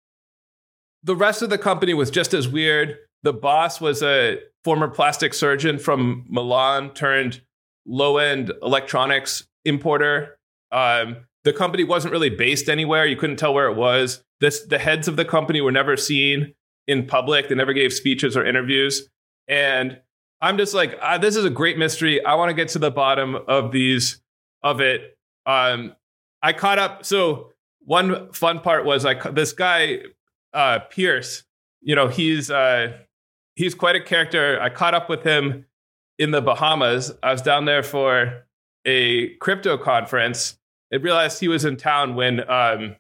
[1.06, 2.98] the rest of the company was just as weird.
[3.24, 7.42] The boss was a former plastic surgeon from Milan turned
[7.86, 10.38] low end electronics importer.
[10.72, 13.06] Um, the company wasn't really based anywhere.
[13.06, 14.24] You couldn't tell where it was.
[14.42, 16.56] This, the heads of the company were never seen
[16.88, 17.50] in public.
[17.50, 19.08] They never gave speeches or interviews.
[19.48, 20.02] And
[20.42, 22.24] I'm just like, ah, this is a great mystery.
[22.26, 24.22] I want to get to the bottom of these,
[24.64, 25.18] of it.
[25.46, 25.96] Um,
[26.42, 27.06] I caught up.
[27.06, 30.00] So one fun part was like this guy
[30.56, 31.44] uh, Pierce.
[31.82, 32.98] You know, he's uh,
[33.56, 34.60] he's quite a character.
[34.60, 35.66] I caught up with him
[36.18, 37.12] in the Bahamas.
[37.22, 38.46] I was down there for
[38.86, 40.58] a crypto conference.
[40.92, 42.96] I realized he was in town when um,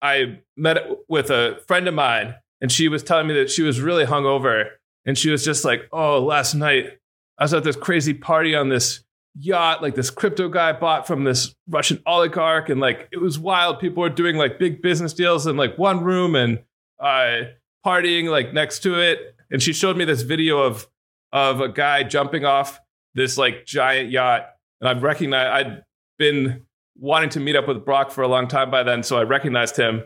[0.00, 3.80] I met with a friend of mine, and she was telling me that she was
[3.80, 4.70] really hungover,
[5.04, 6.98] and she was just like, "Oh, last night
[7.38, 11.24] I was at this crazy party on this yacht like this crypto guy bought from
[11.24, 13.78] this Russian oligarch and like it was wild.
[13.78, 16.62] People were doing like big business deals in like one room and
[17.00, 17.42] uh
[17.84, 19.34] partying like next to it.
[19.50, 20.86] And she showed me this video of
[21.32, 22.80] of a guy jumping off
[23.14, 24.46] this like giant yacht.
[24.80, 25.84] And I recognized I'd
[26.18, 26.66] been
[26.98, 29.76] wanting to meet up with Brock for a long time by then so I recognized
[29.76, 30.04] him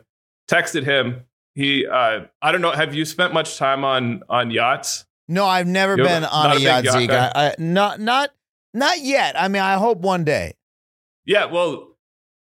[0.49, 1.25] texted him.
[1.55, 5.05] He uh I don't know have you spent much time on on yachts?
[5.29, 7.11] No, I've never You're been on a yacht Zeke.
[7.11, 8.31] I, I, not not
[8.77, 9.41] not yet.
[9.41, 10.55] I mean, I hope one day.
[11.25, 11.97] Yeah, well,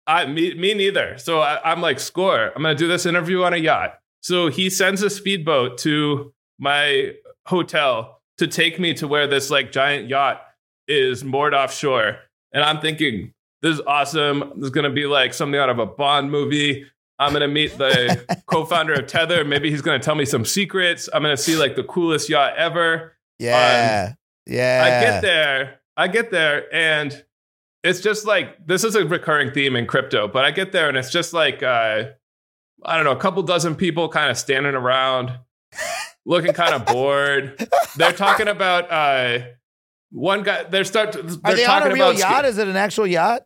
[0.06, 1.18] I me, me neither.
[1.18, 2.52] So I, I'm like, score.
[2.54, 3.98] I'm gonna do this interview on a yacht.
[4.20, 7.12] So he sends a speedboat to my
[7.46, 10.42] hotel to take me to where this like giant yacht
[10.88, 12.18] is moored offshore.
[12.52, 14.52] And I'm thinking, this is awesome.
[14.56, 16.87] This is gonna be like something out of a Bond movie.
[17.18, 19.44] I'm gonna meet the co-founder of Tether.
[19.44, 21.08] Maybe he's gonna tell me some secrets.
[21.12, 23.16] I'm gonna see like the coolest yacht ever.
[23.38, 24.14] Yeah,
[24.46, 24.82] yeah.
[24.85, 25.81] I get there.
[25.96, 27.24] I get there, and
[27.85, 30.28] it's just like this is a recurring theme in crypto.
[30.28, 32.05] But I get there, and it's just like uh,
[32.85, 35.38] I don't know, a couple dozen people kind of standing around,
[36.24, 37.68] looking kind of bored.
[37.96, 39.46] They're talking about uh,
[40.11, 40.64] one guy.
[40.64, 41.12] They're start.
[41.12, 42.44] They're Are they on talking a real yacht?
[42.44, 43.42] Is it an actual yacht?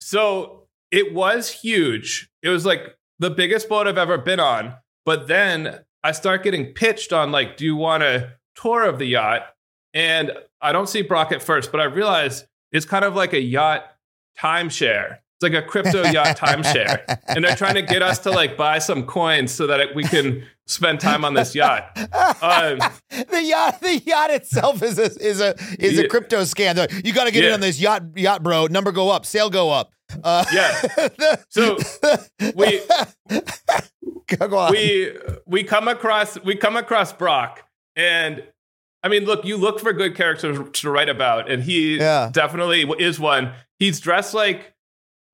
[0.00, 2.30] So it was huge.
[2.42, 4.74] It was like the biggest boat I've ever been on.
[5.04, 9.06] But then I start getting pitched on like, do you want a tour of the
[9.06, 9.42] yacht?
[9.96, 13.40] And I don't see Brock at first, but I realize it's kind of like a
[13.40, 13.84] yacht
[14.38, 15.20] timeshare.
[15.38, 17.18] It's like a crypto yacht timeshare.
[17.28, 20.44] And they're trying to get us to like buy some coins so that we can
[20.66, 21.96] spend time on this yacht.
[21.96, 22.78] Um,
[23.08, 26.76] the yacht, the yacht itself is a is a is a crypto scam.
[26.76, 28.66] Like, You got to get in on this yacht, yacht, bro.
[28.66, 29.92] Number go up, sale go up.
[30.22, 31.36] Uh, Yeah.
[31.48, 31.78] So
[32.54, 32.82] we
[34.70, 37.62] we we come across we come across Brock
[37.94, 38.42] and
[39.06, 42.28] I mean look you look for good characters to write about and he Yeah.
[42.32, 44.74] definitely is one he's dressed like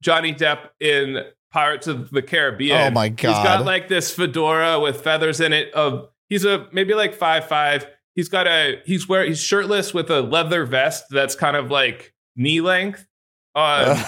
[0.03, 3.29] Johnny Depp in Pirates of the Caribbean Oh my god!
[3.35, 7.47] He's got like this fedora with feathers in it of he's a maybe like five
[7.49, 11.71] five he's got a he's wear he's shirtless with a leather vest that's kind of
[11.71, 13.07] like knee length
[13.55, 13.99] um,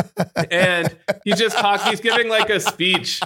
[0.50, 3.20] and he's just talking he's giving like a speech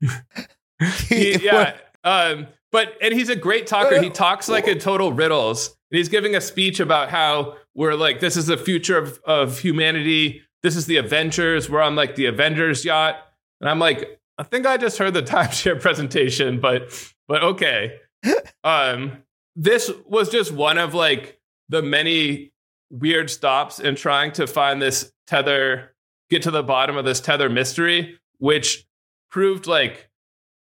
[1.08, 1.76] he, yeah.
[2.04, 4.00] Um, but and he's a great talker.
[4.00, 5.76] He talks like a total riddles.
[5.90, 9.58] And he's giving a speech about how we're like this is the future of, of
[9.58, 10.42] humanity.
[10.62, 11.70] This is the Avengers.
[11.70, 13.16] We're on like the Avengers yacht.
[13.60, 16.92] And I'm like, I think I just heard the timeshare presentation, but
[17.26, 17.96] but okay.
[18.64, 19.22] Um,
[19.54, 22.52] this was just one of like the many
[22.90, 25.94] weird stops in trying to find this tether,
[26.28, 28.86] get to the bottom of this tether mystery, which
[29.30, 30.10] proved like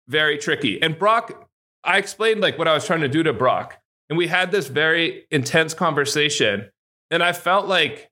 [0.09, 0.81] very tricky.
[0.83, 1.46] And Brock,
[1.87, 4.67] I explained like what I was trying to do to Brock, and we had this
[4.67, 6.71] very intense conversation.
[7.11, 8.11] And I felt like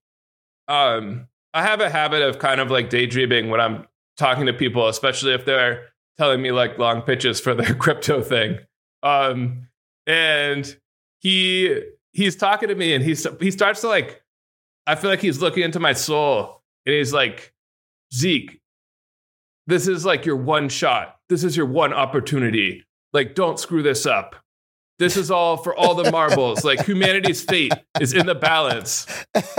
[0.69, 4.89] um, I have a habit of kind of like daydreaming when I'm talking to people,
[4.89, 8.59] especially if they're telling me like long pitches for their crypto thing.
[9.03, 9.69] Um,
[10.07, 10.77] and
[11.21, 11.83] he
[12.13, 14.23] he's talking to me, and he's he starts to like,
[14.87, 17.53] I feel like he's looking into my soul, and he's like,
[18.15, 18.61] Zeke,
[19.67, 21.17] this is like your one shot.
[21.29, 22.85] This is your one opportunity.
[23.15, 24.37] Like, don't screw this up.
[24.99, 26.65] This is all for all the marbles.
[26.65, 29.07] like, humanity's fate is in the balance.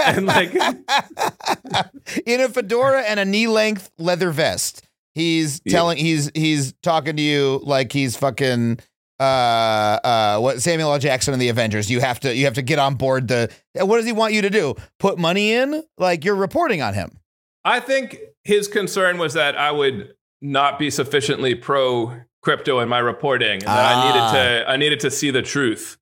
[0.05, 0.53] And like,
[2.25, 4.83] in a fedora and a knee length leather vest.
[5.13, 5.71] He's Yeah.
[5.71, 8.79] telling he's he's talking to you like he's fucking
[9.19, 10.99] uh uh what Samuel L.
[10.99, 11.89] Jackson in the Avengers.
[11.89, 14.41] You have to you have to get on board the what does he want you
[14.41, 14.75] to do?
[14.99, 15.83] Put money in?
[15.97, 17.17] Like you're reporting on him.
[17.63, 22.13] I think his concern was that I would not be sufficiently pro
[22.45, 24.05] crypto in my reporting, and that I Ah.
[24.05, 25.97] needed to I needed to see the truth.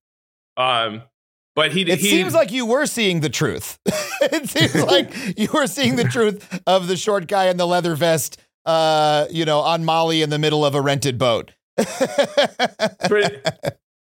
[0.57, 1.01] Um,
[1.55, 3.79] but he It he, seems like you were seeing the truth.
[4.21, 7.95] it seems like you were seeing the truth of the short guy in the leather
[7.95, 11.51] vest uh you know on Molly in the middle of a rented boat.
[13.07, 13.35] Pretty-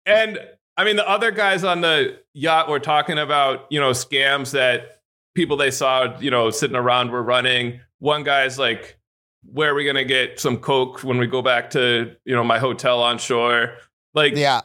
[0.06, 0.40] and
[0.78, 5.02] I mean, the other guys on the yacht were talking about, you know, scams that
[5.36, 7.82] people they saw, you know, sitting around were running.
[8.00, 8.98] One guy's like,
[9.46, 12.44] where are we going to get some Coke when we go back to, you know,
[12.44, 13.74] my hotel on shore?
[14.14, 14.62] Like, Yeah.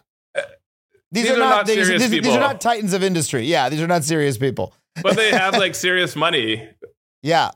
[1.12, 3.44] These, These are, are not, not these, serious these- these are not titans of industry.
[3.44, 4.74] Yeah, these are not serious people.
[5.02, 6.68] but they have like serious money.
[7.22, 7.52] Yeah.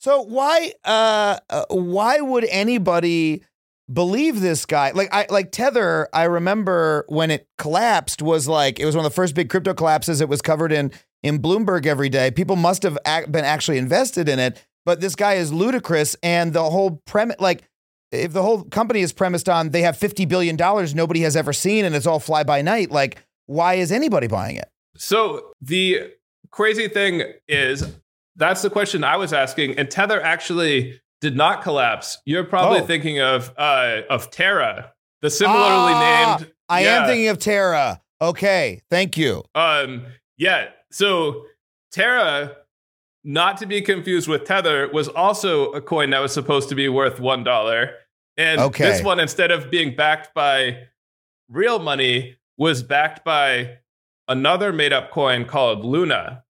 [0.00, 3.42] So why uh, uh why would anybody
[3.92, 4.90] believe this guy?
[4.92, 9.10] Like I like Tether, I remember when it collapsed was like it was one of
[9.10, 10.20] the first big crypto collapses.
[10.20, 12.30] It was covered in in Bloomberg every day.
[12.30, 16.52] People must have ac- been actually invested in it, but this guy is ludicrous and
[16.52, 17.62] the whole premise like
[18.12, 21.52] if the whole company is premised on they have 50 billion dollars nobody has ever
[21.52, 24.68] seen and it's all fly by night, like why is anybody buying it?
[24.96, 26.12] So the
[26.50, 27.84] crazy thing is,
[28.36, 32.18] that's the question I was asking, and Tether actually did not collapse.
[32.24, 32.86] You're probably Oh.
[32.86, 36.52] thinking of uh, of Terra, the similarly Ah, named.
[36.68, 37.02] I yeah.
[37.02, 38.00] am thinking of Terra.
[38.22, 39.42] Okay, thank you.
[39.54, 40.06] Um,
[40.38, 40.68] yeah.
[40.90, 41.44] So
[41.92, 42.56] Terra,
[43.24, 46.88] not to be confused with Tether, was also a coin that was supposed to be
[46.88, 47.94] worth one dollar,
[48.36, 48.84] and Okay.
[48.84, 50.86] this one, instead of being backed by
[51.48, 53.78] real money, was backed by
[54.28, 56.44] another made-up coin called Luna.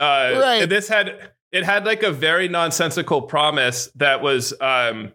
[0.00, 0.68] Uh, Right.
[0.68, 5.12] this had it had like a very nonsensical promise that was um,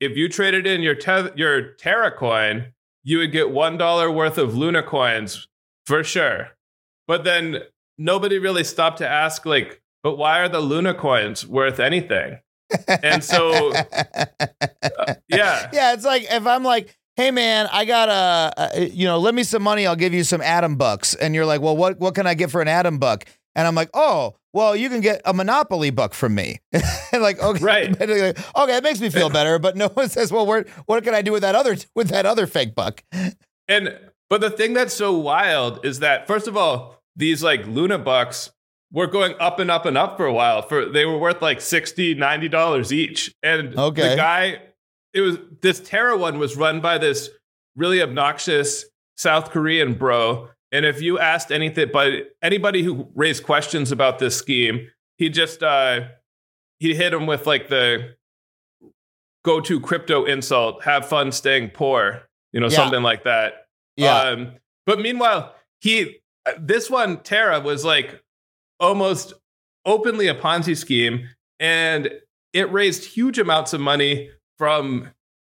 [0.00, 2.72] if you traded in your te- your Terra coin,
[3.04, 5.46] you would get one dollar worth of Luna coins
[5.84, 6.56] for sure.
[7.06, 7.60] But then
[7.98, 12.38] nobody really stopped to ask, like, but why are the Luna coins worth anything?
[13.02, 13.72] And so,
[15.28, 19.18] yeah, Yeah, it's like if I'm like, hey man, I got a, uh, you know,
[19.18, 21.98] lend me some money, I'll give you some Adam bucks, and you're like, well, what
[21.98, 23.24] what can I get for an Adam buck?
[23.54, 26.60] And I'm like, oh, well, you can get a Monopoly book from me.
[26.72, 26.82] and
[27.22, 28.00] like, okay, Right.
[28.00, 29.58] okay, that makes me feel better.
[29.58, 32.26] But no one says, well, where, what can I do with that other with that
[32.26, 33.02] other fake buck?
[33.68, 37.98] And but the thing that's so wild is that first of all, these like Luna
[37.98, 38.50] bucks
[38.92, 40.62] were going up and up and up for a while.
[40.62, 43.34] For they were worth like 60 90 dollars each.
[43.42, 44.10] And Okay.
[44.10, 44.62] the guy
[45.14, 47.30] it was this Terra one was run by this
[47.74, 48.84] really obnoxious
[49.16, 50.48] South Korean bro.
[50.72, 55.62] And if you asked anything but anybody who raised questions about this scheme, he just
[55.62, 56.02] uh
[56.78, 58.14] he hit him with like the
[59.44, 62.76] go to crypto insult, have fun staying poor, you know, Yeah.
[62.76, 63.66] something like that.
[63.96, 64.18] Yeah.
[64.20, 66.20] Um, but meanwhile, he
[66.58, 68.22] this one Terra was like
[68.80, 69.32] almost
[69.84, 71.28] openly a Ponzi scheme,
[71.58, 72.10] and
[72.52, 75.10] it raised huge amounts of money from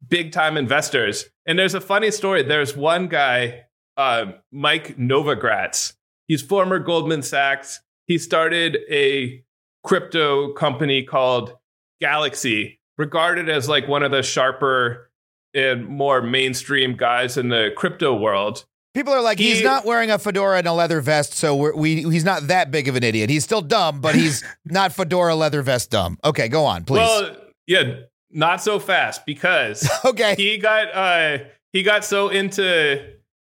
[0.06, 1.26] big time investors.
[1.46, 2.42] And there's a funny story.
[2.42, 3.64] There's one guy,
[3.96, 5.94] uh, Mike Novogratz.
[6.28, 7.80] He's former Goldman Sachs.
[8.06, 9.44] He started a
[9.84, 11.56] crypto company called
[12.00, 15.10] Galaxy, regarded as like one of the sharper
[15.54, 18.66] and more mainstream guys in the crypto world.
[18.96, 21.96] People are like, he's not wearing a fedora and a leather vest, so we're, we
[22.04, 23.28] he's not that big of an idiot.
[23.28, 26.18] He's still dumb, but he's not fedora leather vest dumb.
[26.24, 27.00] Okay, go on, please.
[27.00, 27.96] Well, yeah,
[28.30, 30.34] not so fast because okay.
[30.34, 33.06] he got uh he got so into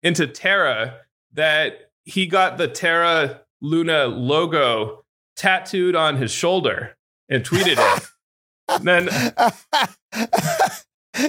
[0.03, 0.97] into Terra
[1.35, 5.05] that he got the Terra Luna logo
[5.37, 6.97] tattooed on his shoulder
[7.29, 8.09] and tweeted it.
[8.69, 9.09] and then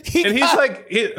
[0.04, 1.14] He and he's like he,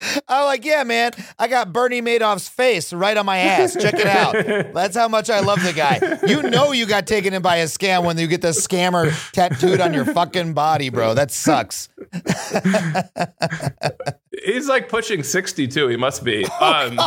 [0.28, 3.74] I'm like, yeah, man, I got Bernie Madoff's face right on my ass.
[3.74, 4.34] Check it out.
[4.74, 6.00] That's how much I love the guy.
[6.26, 9.80] You know you got taken in by a scam when you get the scammer tattooed
[9.80, 11.14] on your fucking body, bro.
[11.14, 11.88] That sucks.
[14.44, 16.44] he's like pushing 60 too, he must be.
[16.60, 16.98] Um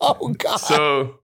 [0.00, 0.58] Oh god.
[0.58, 1.18] so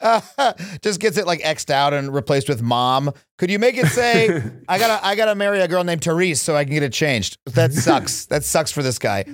[0.00, 0.20] uh
[0.82, 3.12] just gets it like xed out and replaced with mom.
[3.38, 4.28] Could you make it say,
[4.68, 7.38] I gotta I gotta marry a girl named Therese so I can get it changed?
[7.46, 8.26] That sucks.
[8.26, 9.24] that sucks for this guy.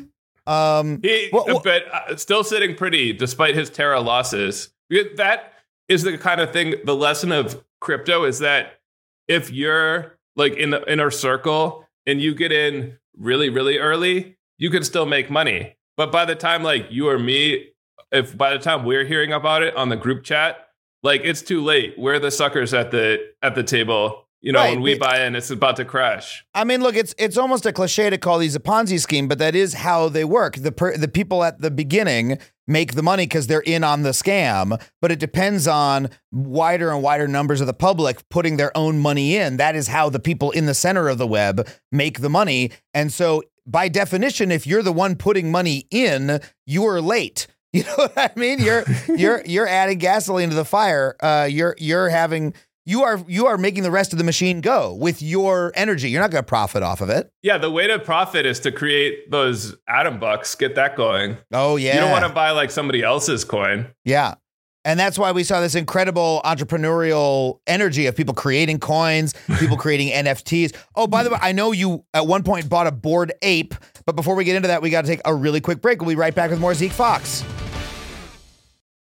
[0.46, 4.70] Um He, What- what- but uh, still sitting pretty despite his Terra losses.
[5.16, 5.52] That
[5.88, 6.74] is the kind of thing.
[6.84, 8.80] The lesson of crypto is that
[9.28, 14.70] if you're like in the inner circle and you get in really, really early, you
[14.70, 15.76] can still make money.
[15.96, 17.68] But by the time like you or me,
[18.12, 20.68] if by the time we're hearing about it on the group chat,
[21.02, 21.94] like it's too late.
[21.96, 24.26] We're the suckers at the at the table.
[24.42, 26.46] You know, Right, when we buy in, it's about to crash.
[26.54, 29.38] I mean, look, it's it's almost a cliche to call these a Ponzi scheme, but
[29.38, 30.56] that is how they work.
[30.56, 34.10] The per, the people at the beginning make the money because they're in on the
[34.10, 38.98] scam, but it depends on wider and wider numbers of the public putting their own
[38.98, 39.58] money in.
[39.58, 42.70] That is how the people in the center of the web make the money.
[42.94, 47.46] And so, by definition, if you're the one putting money in, you're late.
[47.72, 48.58] You know what I mean?
[48.58, 51.14] You're you're you're adding gasoline to the fire.
[51.20, 52.52] Uh, you're you're having
[52.84, 56.10] you are you are making the rest of the machine go with your energy.
[56.10, 57.30] You're not going to profit off of it.
[57.42, 61.36] Yeah, the way to profit is to create those Adam bucks, get that going.
[61.52, 63.86] Oh yeah, You don't want to buy like somebody else's coin.
[64.04, 64.34] yeah.
[64.84, 70.08] And that's why we saw this incredible entrepreneurial energy of people creating coins, people creating
[70.08, 70.74] NFTs.
[70.94, 73.74] Oh, by the way, I know you at one point bought a bored ape,
[74.06, 76.00] but before we get into that, we got to take a really quick break.
[76.00, 77.44] We'll be right back with more Zeke Faux.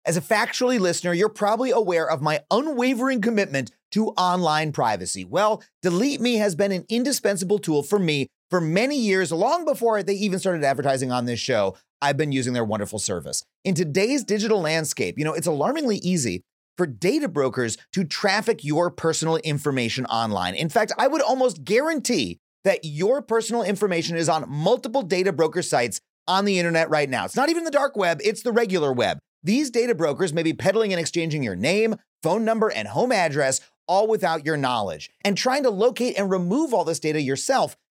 [0.05, 5.23] As a factually listener, you're probably aware of my unwavering commitment to online privacy.
[5.23, 10.01] Well, Delete Me has been an indispensable tool for me for many years, long before
[10.01, 11.75] they even started advertising on this show.
[12.01, 13.43] I've been using their wonderful service.
[13.63, 16.43] In today's digital landscape, you know, it's alarmingly easy
[16.77, 20.55] for data brokers to traffic your personal information online.
[20.55, 25.61] In fact, I would almost guarantee that your personal information is on multiple data broker
[25.61, 27.25] sites on the internet right now.
[27.25, 29.19] It's not even the dark web, it's the regular web.
[29.43, 33.61] These data brokers may be peddling and exchanging your name, phone number, and home address,
[33.87, 35.09] all without your knowledge.
[35.25, 37.75] And trying to locate and remove all this data yourself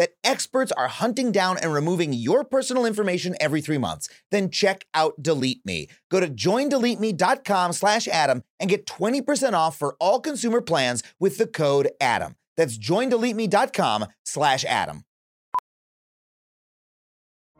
[0.00, 4.86] that experts are hunting down and removing your personal information every three months, then check
[4.94, 5.88] out Delete Me.
[6.10, 11.46] Go to joindeleteme.com slash Adam and get 20% off for all consumer plans with the
[11.46, 12.34] code ADAM.
[12.56, 15.04] That's joindeleteme.com slash Adam.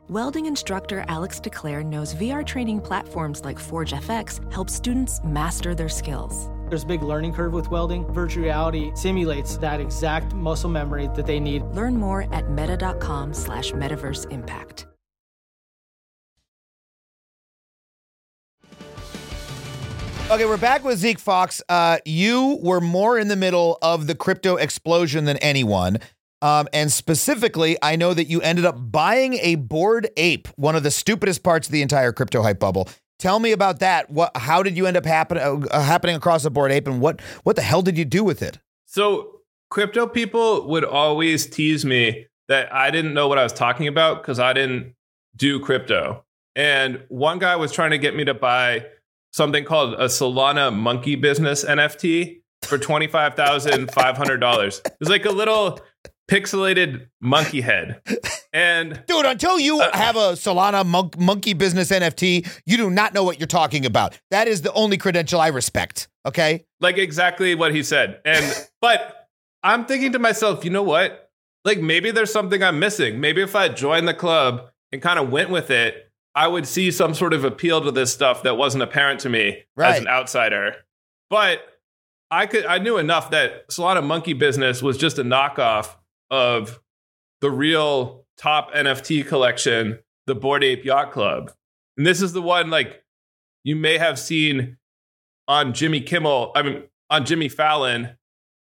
[0.09, 5.89] Welding instructor Alex DeClaire knows VR training platforms like Forge FX help students master their
[5.89, 6.49] skills.
[6.71, 8.05] There's a big learning curve with welding.
[8.13, 11.63] Virtual reality simulates that exact muscle memory that they need.
[11.63, 14.87] Learn more at meta.com slash metaverse impact.
[20.31, 21.61] Okay, we're back with Zeke Faux.
[21.67, 25.97] Uh, you were more in the middle of the crypto explosion than anyone.
[26.41, 30.83] Um, and specifically, I know that you ended up buying a bored ape, one of
[30.83, 32.87] the stupidest parts of the entire crypto hype bubble.
[33.21, 34.09] Tell me about that.
[34.09, 34.35] What?
[34.35, 37.21] How did you end up happen, uh, happening across the bored ape, and what?
[37.43, 38.57] What the hell did you do with it?
[38.87, 43.87] So crypto people would always tease me that I didn't know what I was talking
[43.87, 44.95] about because I didn't
[45.35, 46.25] do crypto.
[46.55, 48.87] And one guy was trying to get me to buy
[49.31, 54.81] something called a Solana monkey business NFT for $25,500.
[54.83, 55.79] It was like a little
[56.35, 58.01] pixelated monkey head.
[58.53, 63.13] And Dude, until you Uh, have a Solana monk, monkey business NFT, you do not
[63.13, 64.17] know what you're talking about.
[64.31, 66.07] That is the only credential I respect.
[66.25, 66.65] Okay.
[66.79, 68.19] like exactly what he said.
[68.25, 68.45] And
[68.81, 69.27] but
[69.63, 71.29] I'm thinking to myself, you know what?
[71.65, 73.19] Like maybe there's something I'm missing.
[73.19, 76.91] Maybe if I joined the club and kind of went with it, I would see
[76.91, 79.95] some sort of appeal to this stuff that wasn't apparent to me Right.
[79.95, 80.75] as an outsider.
[81.29, 81.59] But
[82.29, 85.95] I could I knew enough that Solana Monkey Business was just a knockoff
[86.31, 86.81] of
[87.41, 91.51] the real top NFT collection, the Bored Ape Yacht Club.
[91.97, 93.03] And this is the one like
[93.63, 94.77] you may have seen
[95.47, 98.17] on Jimmy Kimmel, I mean on Jimmy Fallon.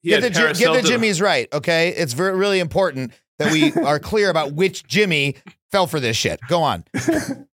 [0.03, 1.51] He Get the, get the Jimmys right.
[1.51, 1.89] Okay.
[1.89, 5.35] It's very, really important that we are clear about which Jimmy
[5.71, 6.39] fell for this shit.
[6.47, 6.85] Go on.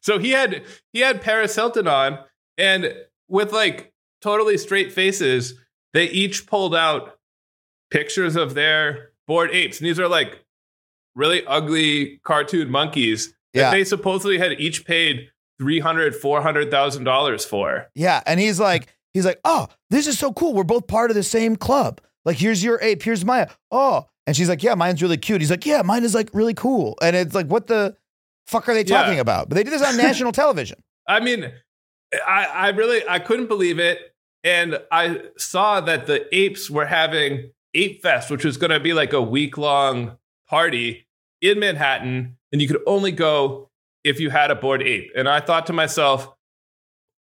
[0.00, 0.62] So he had
[0.92, 2.18] he had Paris Hilton on,
[2.56, 2.94] and
[3.28, 5.54] with like totally straight faces,
[5.92, 7.18] they each pulled out
[7.90, 9.78] pictures of their bored apes.
[9.80, 10.44] And these are like
[11.14, 13.70] really ugly cartoon monkeys that Yeah.
[13.70, 17.86] they supposedly had each paid three hundred, four hundred thousand dollars for.
[17.94, 18.22] Yeah.
[18.26, 20.54] And he's like, he's like, oh, this is so cool.
[20.54, 22.00] We're both part of the same club.
[22.24, 23.02] Like, here's your ape.
[23.02, 23.48] Here's Maya.
[23.70, 24.06] Oh.
[24.26, 25.40] And she's like, yeah, mine's really cute.
[25.42, 26.96] He's like, yeah, mine is like really cool.
[27.02, 27.94] And it's like, what the
[28.46, 29.02] fuck are they Yeah.
[29.02, 29.48] talking about?
[29.48, 30.82] But they did this on national television.
[31.06, 31.52] I mean,
[32.26, 33.98] I, I really I couldn't believe it.
[34.42, 38.92] And I saw that the apes were having Ape Fest, which was going to be
[38.92, 40.18] like a week long
[40.48, 41.06] party
[41.40, 43.70] in Manhattan, and you could only go
[44.04, 45.10] if you had a bored ape.
[45.16, 46.28] And I thought to myself,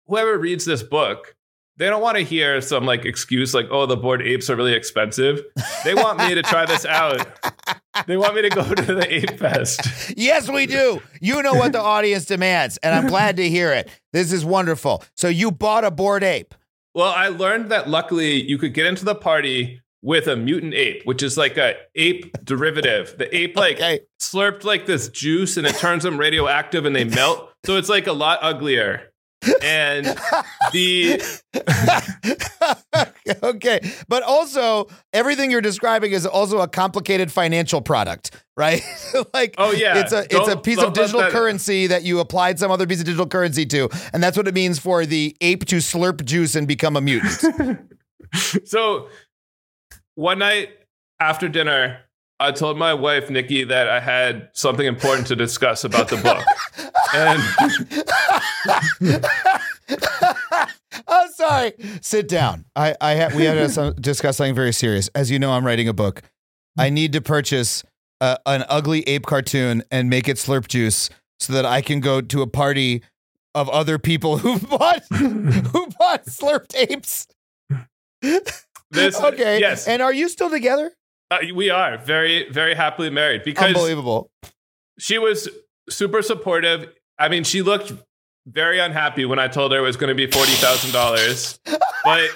[0.08, 1.36] whoever reads this book,
[1.78, 4.74] they don't want to hear some like excuse like, oh, the bored apes are really
[4.74, 5.42] expensive.
[5.84, 7.26] They want me to try this out.
[8.08, 9.82] They want me to go to the Ape Fest.
[10.18, 11.02] Yes, we do.
[11.22, 13.90] You know what the audience demands, and I'm glad to hear it.
[14.12, 15.04] This is wonderful.
[15.16, 16.54] So you bought a bored ape.
[16.94, 21.02] Well, I learned that luckily you could get into the party with a mutant ape,
[21.06, 23.16] which is like a ape derivative.
[23.18, 24.02] The ape like Okay.
[24.22, 27.50] slurped like this juice and it turns them radioactive and they melt.
[27.66, 29.10] So it's like a lot uglier.
[29.62, 30.06] And
[30.74, 31.22] the
[33.44, 33.80] okay.
[34.08, 38.82] But also, everything you're describing is also a complicated financial product, right?
[39.34, 39.98] like, Oh, yeah.
[40.00, 42.72] it's a it's a Don't- piece don't of digital that- currency that you applied some
[42.72, 45.78] other piece of digital currency to, and that's what it means for the ape to
[45.78, 47.80] slurp juice and become a mutant.
[48.66, 49.08] so
[50.16, 50.70] one night
[51.20, 52.00] after dinner,
[52.40, 56.44] I told my wife Nikki that I had something important to discuss about the book.
[57.16, 57.40] And
[61.08, 61.74] oh, sorry.
[62.02, 62.66] Sit down.
[62.76, 65.10] I, I ha- we had to some- discuss something very serious.
[65.14, 66.24] As you know, I'm writing a book.
[66.78, 67.84] I need to purchase
[68.20, 71.10] uh, an ugly ape cartoon and make it slurp juice
[71.40, 73.04] so that I can go to a party
[73.54, 77.28] of other people who bought who bought slurped apes.
[78.94, 79.60] This Okay.
[79.60, 80.92] yes, And are you still together?
[81.32, 84.30] uh, we are very very happily married because Unbelievable.
[85.00, 85.50] she was
[85.90, 86.94] super supportive.
[87.20, 87.92] I mean, she looked
[88.46, 91.60] very unhappy when I told her it was going to be forty thousand dollars.
[92.06, 92.30] But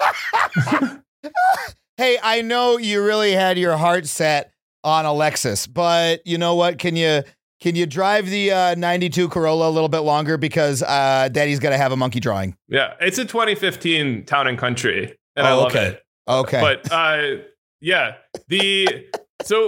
[1.96, 4.52] Hey, I know you really had your heart set
[4.84, 6.78] on Alexis, but you know what?
[6.78, 7.22] Can you
[7.60, 11.70] can you drive the uh, 92 Corolla a little bit longer because uh, Daddy's got
[11.70, 12.56] to have a monkey drawing?
[12.68, 15.86] yeah, it's a 2015 Town and Country, and I Oh, love okay.
[15.88, 16.02] it.
[16.28, 16.60] Okay.
[16.60, 17.42] But uh,
[17.80, 18.16] yeah,
[18.48, 19.06] the
[19.42, 19.66] so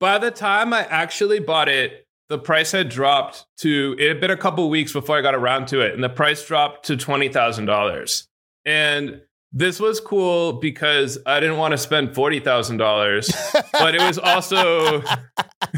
[0.00, 4.30] by the time I actually bought it, the price had dropped to it had been
[4.30, 7.28] a couple weeks before I got around to it, and the price dropped to twenty
[7.28, 8.28] thousand dollars.
[8.64, 9.20] And
[9.52, 13.30] this was cool because I didn't want to spend forty thousand dollars,
[13.72, 15.02] but it was also,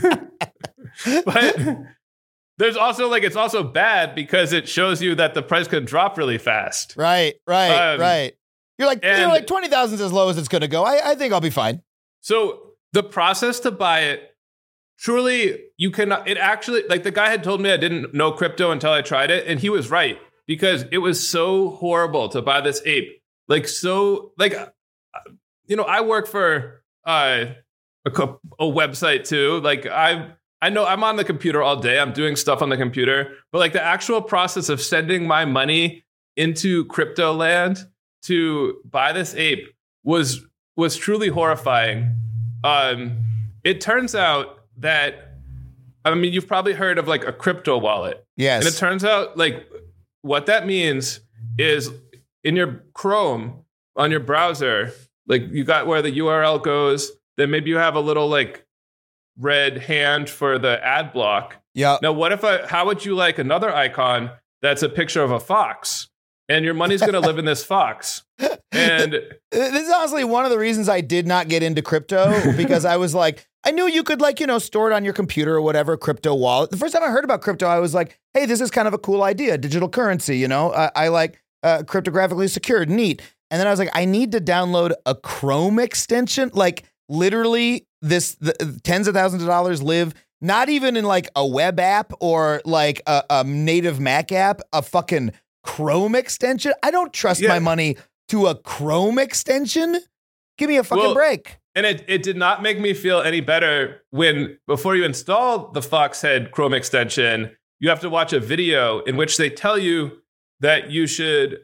[1.25, 1.79] but
[2.57, 6.17] there's also like it's also bad because it shows you that the price can drop
[6.17, 6.95] really fast.
[6.97, 8.35] Right, right, Um, right.
[8.79, 10.85] You're like, you're like twenty thousand is as low as it's going to go.
[10.85, 11.83] I, I think I'll be fine.
[12.21, 14.37] So the process to buy it,
[14.99, 16.29] truly, you cannot.
[16.29, 19.31] It actually, like the guy had told me I didn't know crypto until I tried
[19.31, 23.21] it, and he was right because it was so horrible to buy this ape.
[23.49, 24.69] Like so, like uh,
[25.67, 27.47] you know, I work for uh,
[28.07, 29.61] a, a website too.
[29.61, 30.33] Like I.
[30.61, 32.01] I know I'm on the computer all day.
[32.01, 36.05] I'm doing stuff on the computer, but like the actual process of sending my money
[36.37, 37.79] into crypto land
[38.29, 39.69] to buy this ape
[40.05, 40.45] was
[40.77, 42.17] was truly horrifying.
[42.65, 43.19] Um,
[43.65, 45.35] it turns out that
[46.05, 48.65] I mean you've probably heard of like a crypto wallet, Yes.
[48.65, 49.67] and it turns out like
[50.23, 51.21] what that means
[51.59, 51.91] is
[52.45, 53.65] in your Chrome
[53.97, 54.93] on your browser,
[55.27, 58.65] like you got where the URL goes, then maybe you have a little like
[59.37, 61.57] red hand for the ad block.
[61.75, 61.97] yeah.
[62.03, 64.31] Now, what if I, how would you like another icon
[64.63, 66.09] that's a picture of a fox?
[66.49, 68.23] And your money's going to live in this fox.
[68.73, 69.21] And
[69.51, 72.97] This is honestly one of the reasons I did not get into crypto because I
[72.97, 75.63] was like, I knew you could like, you know, store it on your computer or
[75.63, 76.71] whatever, crypto wallet.
[76.71, 78.95] The first time I heard about crypto, I was like, hey, this is kind of
[78.95, 80.73] a cool idea, digital currency, you know?
[80.73, 83.21] I, I like uh, cryptographically secured, neat.
[83.51, 86.51] And then I was like, I need to download a Chrome extension.
[86.53, 91.45] Like literally this the, tens of thousands of dollars live not even in like a
[91.45, 95.33] web app or like a, a native Mac app, a fucking
[95.69, 96.73] Chrome extension.
[96.83, 97.51] I don't trust Yeah.
[97.51, 97.99] my money
[98.29, 100.01] to a Chrome extension.
[100.57, 101.59] Give me a fucking Well, break.
[101.75, 105.81] And it, it did not make me feel any better when, before you install the
[105.81, 110.23] Foxhead Chrome extension, you have to watch a video in which they tell you
[110.61, 111.59] that you should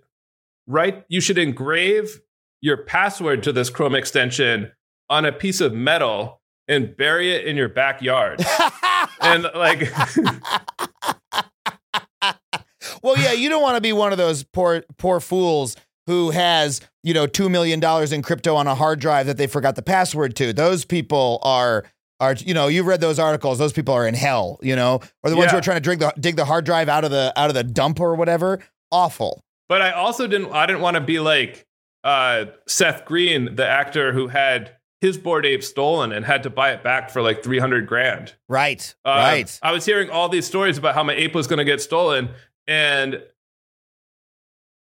[0.66, 2.20] write, you should engrave
[2.60, 4.70] your password to this Chrome extension
[5.08, 8.44] on a piece of metal and bury it in your backyard.
[9.22, 9.90] and like,
[13.02, 15.76] well, yeah, you don't want to be one of those poor poor fools
[16.06, 19.46] who has, you know, 2 million dollars in crypto on a hard drive that they
[19.46, 20.52] forgot the password to.
[20.52, 21.84] Those people are
[22.20, 23.58] are you know, you've read those articles.
[23.58, 25.98] Those people are in hell, you know, or the ones who are trying to dig
[25.98, 28.60] the dig the hard drive out of the out of the dump or whatever.
[28.90, 29.42] Awful.
[29.68, 31.66] But I also didn't I didn't want to be like
[32.04, 36.72] uh, Seth Green, the actor who had his bored ape stolen and had to buy
[36.72, 38.34] it back for like 300 grand.
[38.48, 38.94] Right.
[39.04, 39.60] Uh, right.
[39.62, 42.30] I was hearing all these stories about how my ape was going to get stolen
[42.66, 43.22] and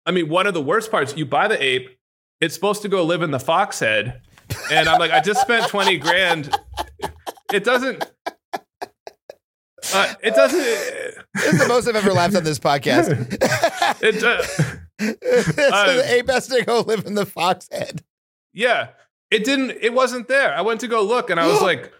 [0.07, 1.99] I mean one of the worst parts you buy the ape
[2.41, 4.23] it's supposed to go live in the fox head
[4.71, 6.57] and I'm like I just spent 20 grand
[7.53, 8.11] it doesn't
[9.93, 13.09] uh, it doesn't This is the most I've ever laughed on this podcast.
[14.03, 14.43] it uh,
[15.01, 18.03] so the ape has to go live in the fox head.
[18.53, 18.89] Yeah.
[19.31, 20.55] It didn't it wasn't there.
[20.55, 21.93] I went to go look and I was like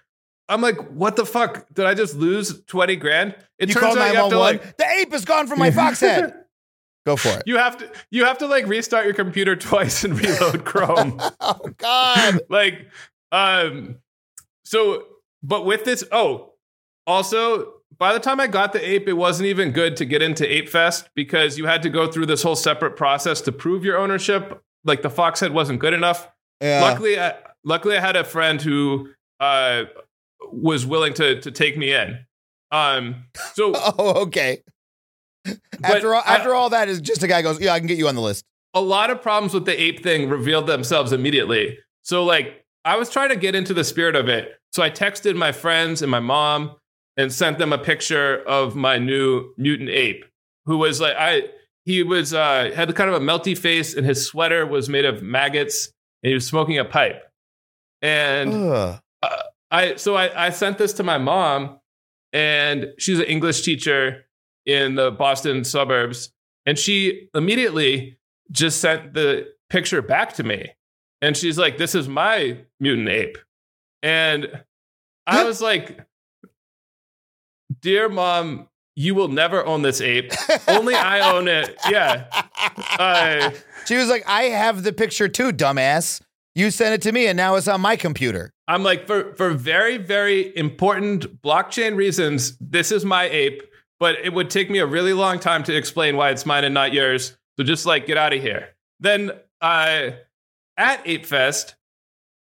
[0.51, 1.67] I'm like, what the fuck?
[1.73, 3.35] Did I just lose 20 grand?
[3.59, 4.61] It You turns out you have to 911.
[4.61, 6.35] like the ape is gone from my fox head.
[7.07, 7.45] Go for it.
[7.47, 11.19] you have to you have to like restart your computer twice and reload Chrome.
[11.41, 12.41] Oh God.
[12.51, 12.89] like
[13.33, 13.97] um
[14.65, 15.05] so
[15.43, 16.53] but with this oh
[17.07, 20.51] also by the time I got the ape, it wasn't even good to get into
[20.51, 23.99] Ape Fest because you had to go through this whole separate process to prove your
[23.99, 24.63] ownership.
[24.85, 26.29] Like the fox head wasn't good enough.
[26.63, 26.81] Yeah.
[26.83, 27.35] luckily I,
[27.65, 29.85] luckily I had a friend who uh
[30.53, 32.19] was willing to to take me in.
[32.71, 33.25] Um
[33.55, 34.63] so Oh, okay.
[35.83, 37.99] After all, I- after all that is just a guy goes, yeah, I can get
[37.99, 38.45] you on the list.
[38.75, 41.79] a lot of problems with the ape thing revealed themselves immediately.
[42.03, 44.53] So like I was trying to get into the spirit of it.
[44.73, 46.77] So I texted my friends and my mom
[47.17, 50.25] and sent them a picture of my new mutant ape
[50.67, 51.45] who was like I
[51.87, 55.23] he was uh had kind of a melty face and his sweater was made of
[55.23, 55.91] maggots
[56.23, 57.23] and he was smoking a pipe.
[58.03, 59.01] And Ugh.
[59.71, 61.79] I so I, I sent this to my mom,
[62.33, 64.25] and she's an English teacher
[64.67, 66.33] in the Boston suburbs,
[66.67, 68.19] and she immediately
[68.51, 70.71] just sent the picture back to me,
[71.23, 73.39] and she's like, "This is my mutant ape,"
[74.03, 74.63] and
[75.27, 76.01] I was like,
[77.81, 78.67] "Dear mom."
[78.97, 80.31] You will never own this ape.
[80.69, 81.75] Only I own it.
[81.89, 82.27] Yeah.
[82.99, 83.51] Uh,
[83.87, 86.21] she was like, I have the picture too, dumbass.
[86.55, 88.53] You sent it to me and now it's on my computer.
[88.71, 93.63] I'm like, for, for very, very important blockchain reasons, this is my ape,
[93.99, 96.73] but it would take me a really long time to explain why it's mine and
[96.73, 97.37] not yours.
[97.57, 98.69] So just like, get out of here.
[99.01, 100.11] Then uh,
[100.77, 101.75] at Ape Fest,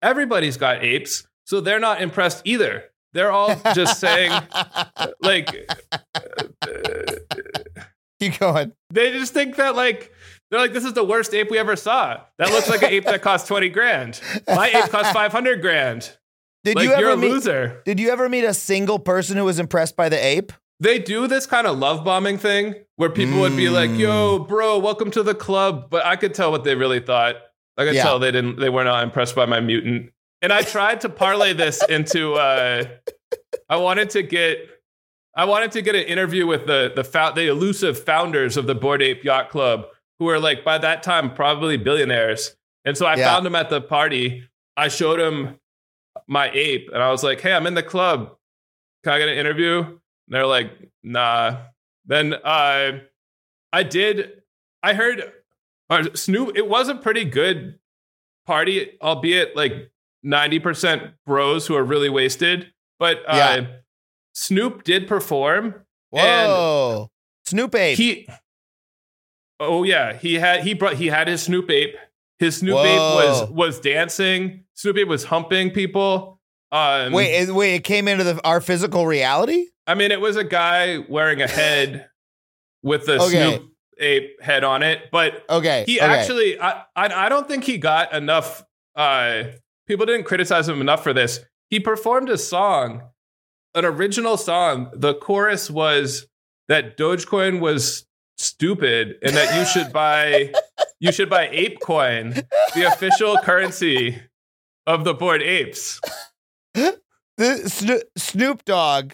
[0.03, 2.83] everybody's got apes, so they're not impressed either.
[3.13, 4.31] They're all just saying,
[5.21, 5.47] like,
[8.19, 8.73] Keep going.
[8.91, 10.13] they just think that, like,
[10.51, 12.21] They're like, this is the worst ape we ever saw.
[12.37, 14.19] That looks like an ape that cost 20 grand.
[14.47, 16.17] My ape cost 500 grand.
[16.63, 17.81] Did like, you ever you're a meet, loser.
[17.85, 20.51] Did you ever meet a single person who was impressed by the ape?
[20.81, 24.47] They do this kind of love bombing thing where people would be like, yo, Mm.
[24.47, 25.89] bro, welcome to the club.
[25.89, 27.35] But I could tell what they really thought.
[27.77, 28.03] I could Yeah.
[28.03, 30.11] tell they didn't, they were not impressed by my mutant.
[30.41, 32.85] And I tried to parlay this into, uh,
[33.69, 34.57] I wanted to get,
[35.35, 39.01] I wanted to get an interview with the, the, the elusive founders of the Bored
[39.01, 39.85] Ape Yacht Club,
[40.19, 42.55] who were like, by that time, probably billionaires.
[42.85, 43.25] And so I Yeah.
[43.33, 44.47] found him at the party.
[44.77, 45.59] I showed him
[46.27, 48.35] my ape and I was like, hey, I'm in the club.
[49.03, 49.79] Can I get an interview?
[49.81, 49.97] And
[50.27, 50.71] they're like,
[51.03, 51.57] nah.
[52.05, 52.99] Then uh,
[53.73, 54.41] I did,
[54.83, 55.31] I heard
[55.89, 57.79] uh, Snoop, it was a pretty good
[58.45, 59.91] party, albeit like
[60.25, 62.73] 90% bros who are really wasted.
[62.99, 63.65] But uh, Yeah.
[64.33, 65.75] Snoop did perform.
[66.11, 67.09] Whoa.
[67.45, 67.97] Snoop ape.
[67.97, 68.27] He,
[69.59, 71.95] oh yeah, he had he brought he had his Snoop ape.
[72.37, 74.63] His Snoop ape was was dancing.
[74.75, 76.39] Snoop ape was humping people.
[76.71, 79.65] Um, wait, it, wait, it came into the, our physical reality?
[79.87, 82.07] I mean, it was a guy wearing a head
[82.83, 83.57] with the Okay.
[83.57, 85.83] Snoop ape head on it, but Okay.
[85.87, 86.05] he okay.
[86.05, 88.63] actually, I, I, I don't think he got enough.
[88.95, 89.45] Uh,
[89.87, 91.39] people didn't criticize him enough for this.
[91.71, 93.01] He performed a song,
[93.73, 94.91] an original song.
[94.93, 96.27] The chorus was
[96.67, 98.05] that Dogecoin was
[98.39, 100.51] stupid and that you should buy,
[100.99, 102.33] you should buy ApeCoin,
[102.73, 104.19] the official currency
[104.87, 105.99] of the bored apes.
[106.73, 109.13] the Sno- Snoop Dogg,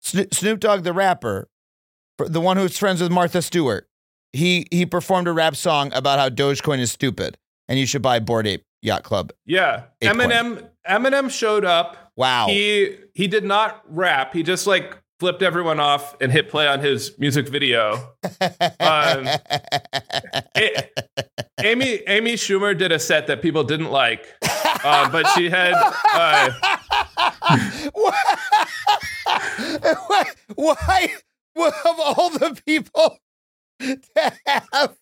[0.00, 1.48] Sno- Snoop Dogg the rapper,
[2.18, 3.86] the one who's friends with Martha Stewart.
[4.32, 7.38] He he performed a rap song about how Dogecoin is stupid
[7.68, 9.32] and you should buy Bored Ape Yacht Club.
[9.46, 10.12] Yeah, ApeCoin.
[10.30, 10.68] Eminem.
[10.88, 12.12] Eminem showed up.
[12.16, 12.46] Wow.
[12.48, 14.32] He he did not rap.
[14.34, 17.94] He just like flipped everyone off and hit play on his music video.
[18.80, 19.26] Um,
[20.56, 20.90] A-
[21.62, 24.26] Amy Amy Schumer did a set that people didn't like,
[24.84, 25.72] uh, but she had
[26.12, 26.50] uh,
[27.92, 28.22] why,
[30.54, 31.08] why,
[31.54, 33.18] why of all the people
[33.80, 34.96] to have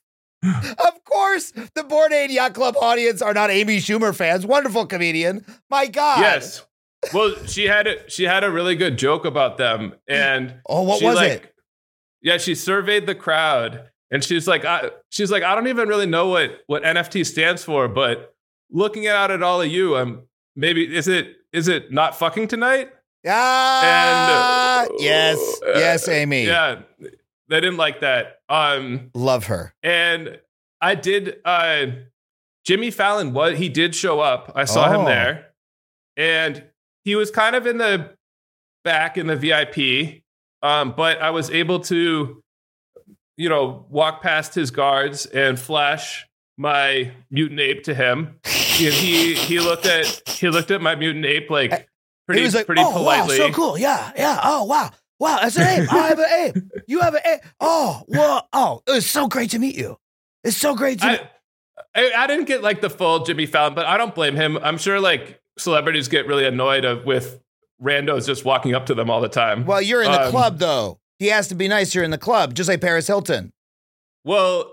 [0.79, 4.45] of course the Bored Ape Yacht Club audience are not Amy Schumer fans.
[4.47, 5.45] Wonderful comedian.
[5.71, 6.21] My God.
[6.21, 6.65] yes.
[7.13, 11.03] Well, she had a, she had a really good joke about them, and Oh, what
[11.03, 11.55] was like- it?
[12.23, 16.07] Yeah, she surveyed the crowd, and she's like, I, she's like, I don't even really
[16.07, 18.35] know what what NFT stands for, but
[18.71, 20.23] looking out at all of you, I'm
[20.57, 22.91] maybe is it is it not fucking tonight?
[23.27, 26.47] Ah, And, uh, yes, uh, yes, Amy.
[26.47, 26.81] Yeah,
[27.49, 28.39] they didn't like that.
[28.49, 29.75] Um, Love her.
[29.83, 30.39] and
[30.81, 31.37] I did.
[31.45, 31.87] Uh,
[32.65, 34.53] Jimmy Fallon was he did show up.
[34.55, 35.01] I saw Oh.
[35.01, 35.49] him there,
[36.17, 36.65] and
[37.05, 38.15] he was kind of in the
[38.83, 40.23] back in the VIP.
[40.63, 42.43] Um, but I was able to,
[43.37, 46.27] you know, walk past his guards and flash
[46.57, 48.41] my mutant ape to him.
[48.45, 51.89] And he he looked at he looked at my mutant ape like
[52.27, 53.39] pretty he was like, pretty "Oh politely.
[53.39, 54.41] wow, so cool, yeah, yeah.
[54.43, 54.91] Oh wow,
[55.21, 55.93] wow, that's an ape.
[55.93, 56.57] I have an ape.
[56.87, 57.41] You have an ape.
[57.61, 59.97] Oh, well, oh, it's so great to meet you.
[60.43, 61.07] It's so great to.
[61.07, 61.21] meet
[61.95, 64.59] I, I, I didn't get like the full Jimmy Fallon, but I don't blame him.
[64.59, 67.41] I'm sure like celebrities get really annoyed of with
[67.83, 69.65] randos just walking up to them all the time.
[69.67, 70.99] Well, you're in the Um, club though.
[71.19, 71.95] He has to be nice.
[71.95, 73.53] You're in the club, just like Paris Hilton.
[74.25, 74.73] Well,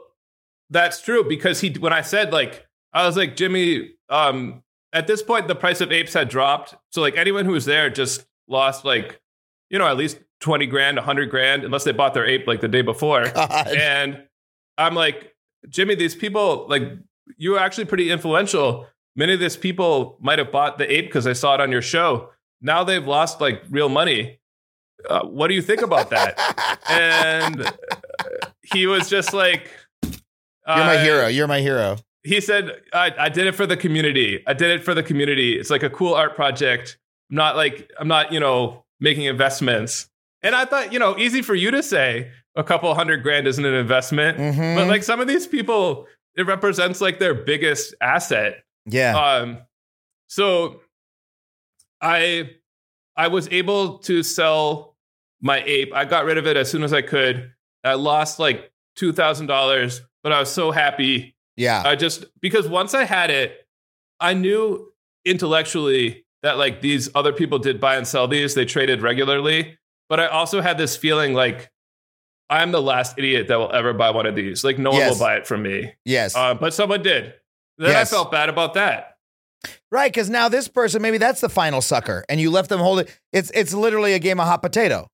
[0.69, 3.91] that's true because he when I said like I was like Jimmy.
[4.09, 4.63] Um,
[4.93, 7.89] at this point, the price of apes had dropped, so like anyone who was there
[7.89, 9.21] just lost like
[9.69, 12.67] you know at least twenty grand, hundred grand, unless they bought their ape like the
[12.67, 13.29] day before.
[13.33, 13.67] God.
[13.67, 14.23] And
[14.77, 15.33] I'm like,
[15.69, 16.83] Jimmy, these people, like,
[17.37, 18.87] you were actually pretty influential.
[19.15, 21.81] Many of these people might have bought the ape because I saw it on your
[21.81, 22.29] show.
[22.61, 24.39] Now they've lost like real money.
[25.09, 26.79] Uh, what do you think about that?
[26.89, 27.71] and uh,
[28.61, 29.69] he was just like,
[30.03, 30.11] You're
[30.65, 31.27] my uh, hero.
[31.27, 31.97] You're my hero.
[32.23, 34.43] He said, I, I did it for the community.
[34.45, 35.53] I did it for the community.
[35.57, 36.97] It's like a cool art project.
[37.31, 40.07] I'm not like, I'm not, you know, making investments.
[40.43, 43.65] And I thought, you know, easy for you to say a couple hundred grand isn't
[43.65, 44.37] an investment.
[44.37, 44.75] Mhm.
[44.75, 48.63] But like some of these people, it represents like their biggest asset.
[48.85, 49.17] Yeah.
[49.17, 49.57] Um,
[50.27, 50.81] so
[52.01, 52.51] I
[53.15, 54.95] I was able to sell
[55.41, 55.93] my ape.
[55.93, 57.51] I got rid of it as soon as I could.
[57.83, 61.35] I lost like two thousand dollars, but I was so happy.
[61.57, 61.83] yeah.
[61.85, 63.67] I just because once I had it,
[64.19, 64.91] I knew
[65.25, 68.55] intellectually that like these other people did buy and sell these.
[68.55, 69.77] They traded regularly,
[70.09, 71.71] but I also had this feeling like
[72.49, 74.63] I'm the last idiot that will ever buy one of these.
[74.63, 75.93] Like no one will buy it from me.
[76.05, 76.35] yes.
[76.35, 77.33] Uh, but someone did.
[77.77, 78.11] Then Yes.
[78.11, 79.17] I felt bad about that.
[79.91, 80.11] right.
[80.11, 83.07] Because now this person, maybe that's the final sucker, and you left them holding.
[83.33, 85.07] It's it's literally a game of hot potato.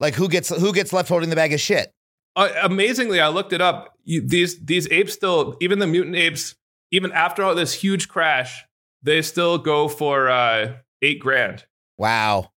[0.00, 1.90] Like who gets who gets left holding the bag of shit.
[2.36, 3.94] uh, amazingly, I looked it up.
[4.04, 6.54] You, these these apes still, even the mutant apes,
[6.90, 8.64] even after all this huge crash,
[9.02, 11.64] they still go for uh, eight grand.
[11.98, 12.50] Wow.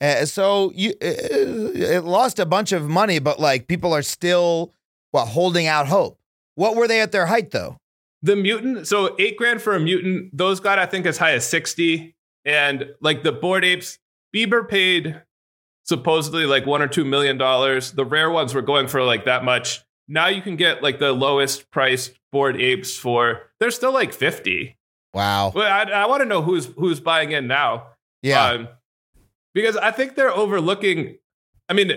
[0.00, 4.74] Uh, so you uh, it lost a bunch of money, but like people are still
[5.12, 6.18] well holding out hope.
[6.56, 7.76] What were they at their height though?
[8.22, 10.36] The mutant, so eight grand for a mutant.
[10.36, 12.14] Those got I think as high as sixty,
[12.44, 13.98] and like the bored apes,
[14.34, 15.22] Bieber paid
[15.84, 17.92] supposedly like one or two million dollars.
[17.92, 19.82] The rare ones were going for like that much.
[20.06, 24.76] Now you can get like the lowest priced bored apes for they're still like fifty.
[25.14, 25.50] Wow.
[25.54, 27.86] But I, I want to know who's who's buying in now.
[28.22, 28.44] Yeah.
[28.44, 28.68] Um,
[29.54, 31.18] because I think they're overlooking.
[31.68, 31.92] I mean,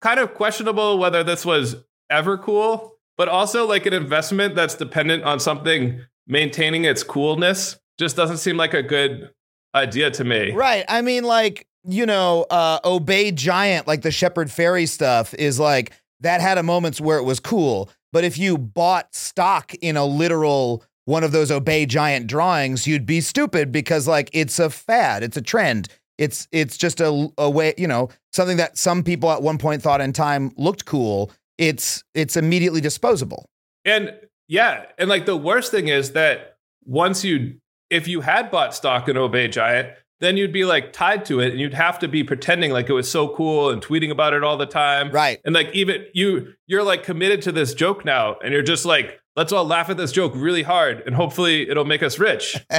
[0.00, 1.76] kind of questionable whether this was
[2.10, 8.16] ever cool, but also like an investment that's dependent on something maintaining its coolness just
[8.16, 9.30] doesn't seem like a good
[9.74, 10.52] idea to me.
[10.52, 10.84] Right.
[10.88, 15.92] I mean, like, you know, uh, Obey Giant, like the Shepard Fairey stuff, is like
[16.20, 17.90] that had a moments where it was cool.
[18.12, 23.06] But if you bought stock in a literal one of those Obey Giant drawings, you'd
[23.06, 25.88] be stupid because like it's a fad, it's a trend.
[26.18, 29.82] It's it's just a, a way, you know, something that some people at one point
[29.82, 31.30] thought in time looked cool.
[31.58, 33.46] It's it's immediately disposable.
[33.84, 34.12] And
[34.46, 37.58] yeah, and like the worst thing is that once you
[37.90, 39.88] if you had bought stock in Obey Giant,
[40.20, 42.92] then you'd be like tied to it and you'd have to be pretending like it
[42.92, 45.10] was so cool and tweeting about it all the time.
[45.10, 45.38] Right.
[45.44, 49.20] And like even you you're like committed to this joke now and you're just like
[49.36, 52.56] let's all laugh at this joke really hard and hopefully it'll make us rich.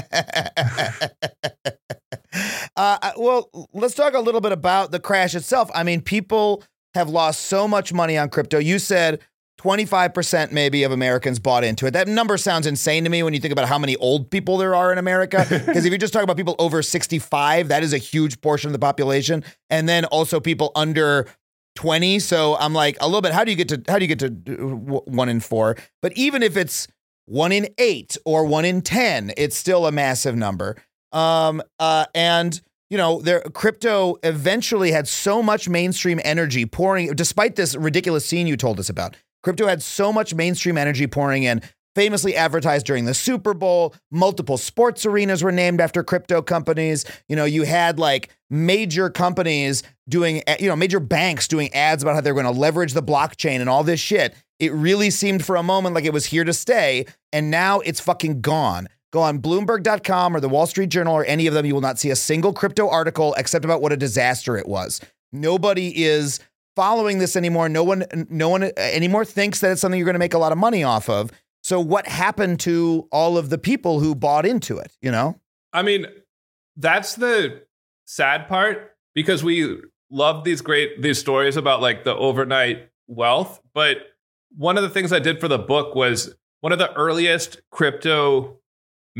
[2.75, 5.69] uh, well, let's talk a little bit about the crash itself.
[5.73, 6.63] I mean, people
[6.99, 8.59] have lost so much money on crypto.
[8.59, 9.19] You said
[9.59, 11.91] 25% maybe of Americans bought into it.
[11.91, 14.73] That number sounds insane to me when you think about how many old people there
[14.73, 15.45] are in America.
[15.69, 18.73] Because if you just talk about people over 65, that is a huge portion of
[18.73, 19.43] the population.
[19.69, 21.27] And then also people under
[21.75, 22.19] 20.
[22.19, 24.19] So I'm like a little bit, how do you get to, how do you get
[24.19, 25.75] to uh, one in four?
[26.01, 26.87] But even if it's
[27.25, 30.77] one in eight or one in 10, it's still a massive number.
[31.11, 32.59] Um, uh, and
[32.89, 38.47] you know, their crypto eventually had so much mainstream energy pouring, despite this ridiculous scene
[38.47, 39.15] you told us about.
[39.43, 41.61] Crypto had so much mainstream energy pouring in,
[41.95, 43.93] famously advertised during the Super Bowl.
[44.11, 47.05] Multiple sports arenas were named after crypto companies.
[47.27, 52.03] You know, you had like major companies doing, eh, you know, major banks doing ads
[52.03, 54.33] about how they're going to leverage the blockchain and all this shit.
[54.59, 57.05] It really seemed for a moment like it was here to stay.
[57.31, 58.87] And now it's fucking gone.
[59.11, 61.65] Go on Bloomberg.com or the Wall Street Journal or any of them.
[61.65, 65.01] You will not see a single crypto article except about what a disaster it was.
[65.31, 66.39] Nobody is
[66.75, 67.69] following this anymore.
[67.69, 70.39] No one, no one uh, anymore thinks that it's something you're going to make a
[70.39, 71.31] lot of money off of.
[71.61, 74.91] So what happened to all of the people who bought into it?
[75.01, 75.39] You know,
[75.73, 76.05] I mean,
[76.77, 77.63] that's the
[78.05, 83.59] sad part because we love these great these stories about like the overnight wealth.
[83.73, 83.97] But
[84.55, 88.58] one of the things I did for the book was one of the earliest crypto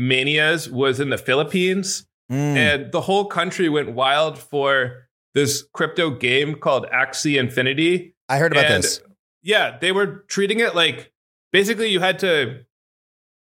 [0.00, 2.56] manias was in the Philippines, Mm.
[2.56, 8.14] and the whole country went wild for this crypto game called Axie Infinity.
[8.28, 9.02] I heard about And, this.
[9.42, 11.12] Yeah, they were treating it like
[11.52, 12.64] basically you had to.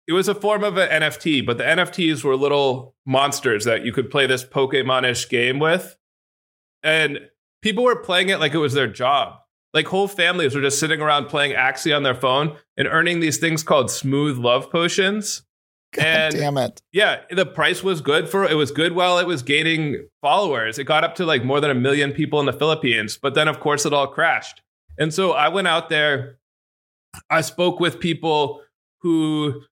[0.08, 3.92] It was a form of an NFT, but the NFTs were little monsters that you
[3.92, 5.96] could play this Pokemon-ish game with,
[6.82, 7.30] and
[7.62, 9.38] people were playing it like it was their job.
[9.72, 13.38] Like whole families were just sitting around playing Axie on their phone and earning these
[13.38, 15.42] things called smooth love potions.
[15.92, 16.80] God and- damn it!
[16.92, 20.78] Yeah, the price was good for it was good while it was gaining followers.
[20.78, 23.48] It got up to like more than a million people in the Philippines, but then
[23.48, 24.62] of course it all crashed.
[24.98, 26.38] And so I went out there
[27.28, 28.62] I spoke with people
[29.02, 29.62] who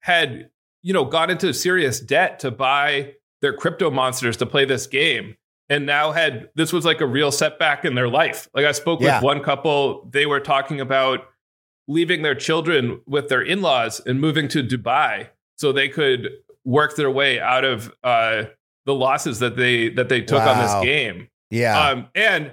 [0.00, 0.50] had,
[0.82, 5.36] you know, got into serious debt to buy their crypto monsters to play this game
[5.68, 8.48] and now had this was like a real setback in their life.
[8.54, 9.16] Like I spoke Yeah.
[9.16, 11.26] with one couple, they were talking about
[11.88, 16.28] leaving their children with their in-laws and moving to Dubai so they could
[16.64, 18.44] work their way out of uh,
[18.86, 21.28] the losses that they that they took on this game.
[21.50, 22.52] Yeah, Um, and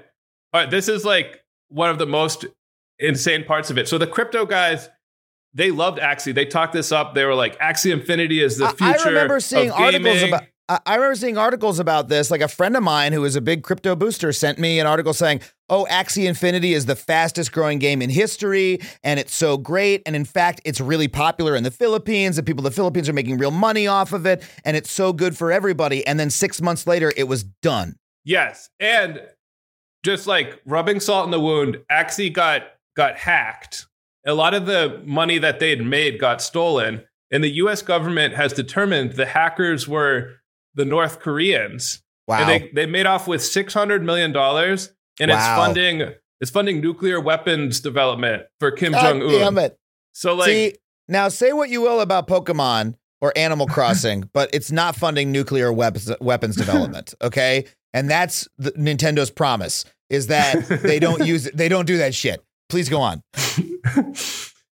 [0.54, 2.46] uh, this is like one of the most
[3.00, 3.88] insane parts of it.
[3.88, 4.90] So the crypto guys,
[5.54, 6.36] they loved Axie.
[6.36, 7.16] They talked this up.
[7.16, 9.00] They were like, Axie Infinity is the future.
[9.00, 10.44] I remember seeing articles about.
[10.86, 12.32] I remember seeing articles about this.
[12.32, 15.14] Like a friend of mine who is a big crypto booster sent me an article
[15.14, 20.02] saying, "Oh, Axie Infinity is the fastest growing game in history, and it's so great.
[20.06, 23.14] And in fact, it's really popular in the Philippines, and people in the Philippines are
[23.14, 26.62] making real money off of it, and it's so good for everybody." And then six
[26.62, 27.96] months later, it was done.
[28.24, 29.22] Yes, and
[30.04, 32.64] just like rubbing salt in the wound, Axie got
[32.96, 33.88] got hacked.
[34.26, 37.82] A lot of the money that they had made got stolen, and the U.S.
[37.82, 40.36] government has determined the hackers were
[40.76, 42.02] the North Koreans.
[42.28, 42.40] Wow.
[42.40, 47.80] And they, they made off with $600 million, and it's funding is funding nuclear weapons
[47.80, 49.66] development for Kim God Jong damn Un.
[49.66, 49.78] it.
[50.14, 50.76] So like, See,
[51.08, 55.72] now say what you will about Pokemon or Animal Crossing, but it's not funding nuclear
[55.72, 57.14] weapons weapons development.
[57.22, 62.16] Okay, and that's the, Nintendo's promise is that they don't use they don't do that
[62.16, 62.44] shit.
[62.70, 63.22] Please go on.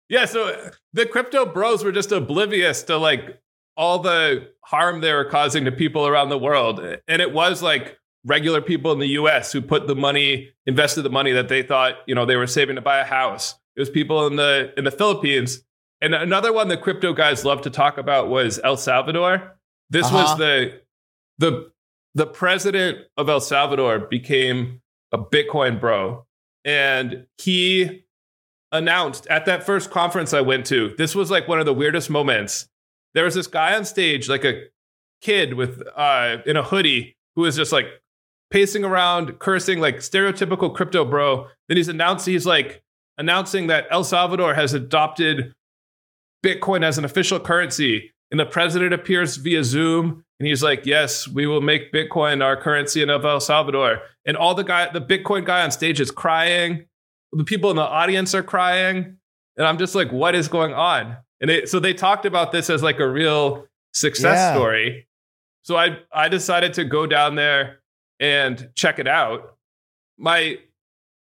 [0.10, 0.26] yeah.
[0.26, 3.40] So the crypto bros were just oblivious to like
[3.78, 7.98] all the harm they were causing to people around the world, and it was like
[8.26, 9.52] regular people in the U.S.
[9.52, 12.76] who put the money, invested the money that they thought you know they were saving
[12.76, 13.56] to buy a house.
[13.76, 15.64] It was people in the in the Philippines.
[16.04, 19.58] And another one the crypto guys love to talk about was El Salvador.
[19.92, 20.18] This Uh-huh.
[20.18, 20.82] was the
[21.38, 21.72] the
[22.16, 26.26] the president of El Salvador became a Bitcoin bro,
[26.66, 28.06] and he
[28.72, 30.94] announced at that first conference I went to.
[30.98, 32.68] This was like one of the weirdest moments.
[33.14, 34.64] There was this guy on stage, like a
[35.22, 37.88] kid with uh in a hoodie, who was just like
[38.52, 41.48] pacing around, cursing, like stereotypical crypto bro.
[41.68, 42.84] Then he's announced he's like
[43.18, 45.54] announcing that El Salvador has adopted
[46.44, 48.12] Bitcoin as an official currency.
[48.30, 52.60] And the president appears via Zoom and he's like, Yes, we will make Bitcoin our
[52.60, 54.02] currency in El Salvador.
[54.26, 56.86] And all the guy, the Bitcoin guy on stage is crying.
[57.34, 59.18] The people in the audience are crying.
[59.58, 61.18] And I'm just like, what is going on?
[61.42, 64.54] And it, so they talked about this as like a real success Yeah.
[64.54, 65.08] story.
[65.64, 67.80] So I I decided to go down there
[68.20, 69.58] and check it out.
[70.18, 70.58] My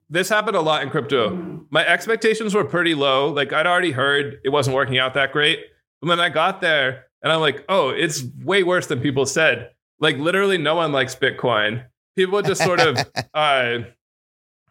[0.08, 1.60] this happened a lot in crypto.
[1.70, 3.28] My expectations were pretty low.
[3.32, 5.60] Like I'd already heard it wasn't working out that great.
[6.00, 9.70] But when I got there and I'm like, oh, it's way worse than people said.
[9.98, 11.84] Like literally no one likes Bitcoin.
[12.14, 12.98] People just sort of
[13.34, 13.78] uh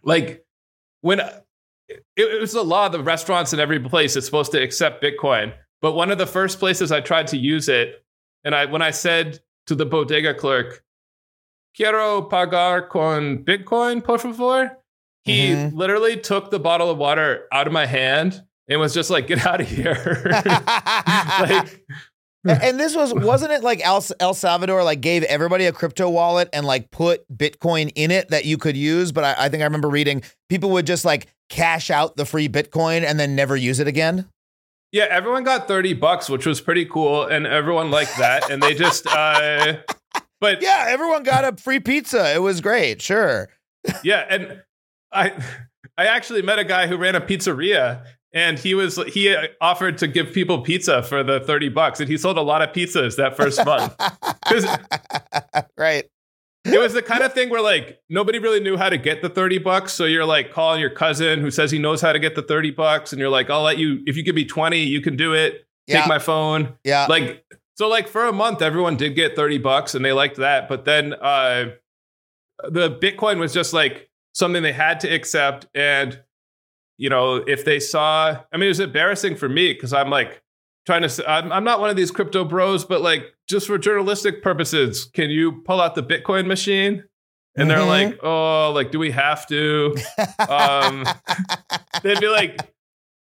[0.04, 0.46] like
[1.02, 1.22] when
[1.90, 5.54] it, it was a law the restaurants in every place is supposed to accept Bitcoin.
[5.82, 8.04] But one of the first places I tried to use it,
[8.44, 10.84] and I when I said to the bodega clerk,
[11.76, 14.78] quiero pagar con Bitcoin, por favor.
[15.24, 15.74] He Mhm.
[15.74, 19.46] literally took the bottle of water out of my hand and was just like, get
[19.46, 20.24] out of here.
[21.40, 21.84] like,
[22.48, 26.48] and this was wasn't it like El, El Salvador like gave everybody a crypto wallet
[26.54, 29.66] and like put Bitcoin in it that you could use, but I, I think I
[29.66, 33.80] remember reading people would just like cash out the free Bitcoin and then never use
[33.80, 34.28] it again.
[34.92, 37.24] yeah, everyone got 30 bucks, which was pretty cool.
[37.24, 38.50] And everyone liked that.
[38.50, 39.78] And they just, uh,
[40.40, 42.34] but Yeah, everyone got a free pizza.
[42.34, 43.02] It was great.
[43.02, 43.50] Sure.
[44.04, 44.64] yeah and
[45.12, 45.32] i
[45.96, 50.08] i actually met a guy who ran a pizzeria and he was he offered to
[50.08, 53.38] give people pizza for the 30 bucks and he sold a lot of pizzas that
[53.38, 53.94] first month
[55.78, 56.06] right.
[56.66, 59.30] It was the kind of thing where like nobody really knew how to get the
[59.30, 59.94] 30 bucks.
[59.94, 62.72] So you're like calling your cousin who says he knows how to get the 30
[62.72, 65.34] bucks and you're like i'll let you if you give me 20 you can do
[65.34, 65.66] it.
[65.88, 66.00] Yeah.
[66.00, 66.76] take my phone.
[66.84, 67.06] Yeah.
[67.08, 67.46] like
[67.76, 70.68] so like for a month everyone did get 30 bucks and they liked that.
[70.68, 71.72] But then uh
[72.70, 75.68] the bitcoin was just like something they had to accept.
[75.76, 76.20] And
[76.98, 80.42] you know if they saw i mean it was embarrassing for me because i'm like
[80.86, 84.42] trying to I'm, I'm not one of these crypto bros but like just for journalistic
[84.44, 87.04] purposes can you pull out the bitcoin machine?
[87.58, 87.88] And they're Mhm.
[87.88, 89.96] like oh like do we have to?
[90.50, 91.06] Um
[92.04, 92.58] they'd be like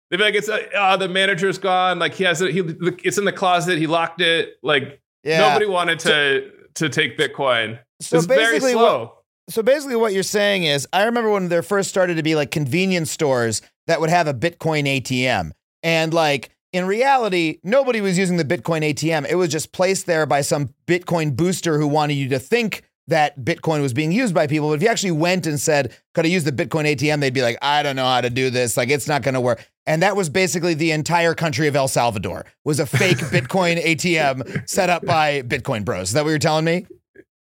[0.09, 1.99] they'd be like it's uh, uh, the manager's gone.
[1.99, 2.61] Like he has it he
[3.03, 3.77] it's in the closet.
[3.77, 4.53] He locked it.
[4.63, 5.39] Like yeah.
[5.39, 7.79] nobody wanted to to take bitcoin.
[7.99, 8.99] so it's very basically slow.
[8.99, 9.15] what
[9.49, 12.51] so basically what you're saying is I remember when there first started to be like
[12.51, 15.51] convenience stores that would have a Bitcoin ATM.
[15.83, 19.27] And like in reality, nobody was using the Bitcoin ATM.
[19.29, 23.37] It was just placed there by some Bitcoin booster who wanted you to think that
[23.39, 24.69] Bitcoin was being used by people.
[24.69, 27.19] But if you actually went and said, could I use the Bitcoin ATM?
[27.19, 28.77] They'd be like, I don't know how to do this.
[28.77, 29.67] Like it's not going to work.
[29.85, 34.69] And that was basically the entire country of El Salvador was a fake Bitcoin ATM
[34.69, 36.09] set up by Bitcoin bros.
[36.09, 36.85] Is that what you're telling me?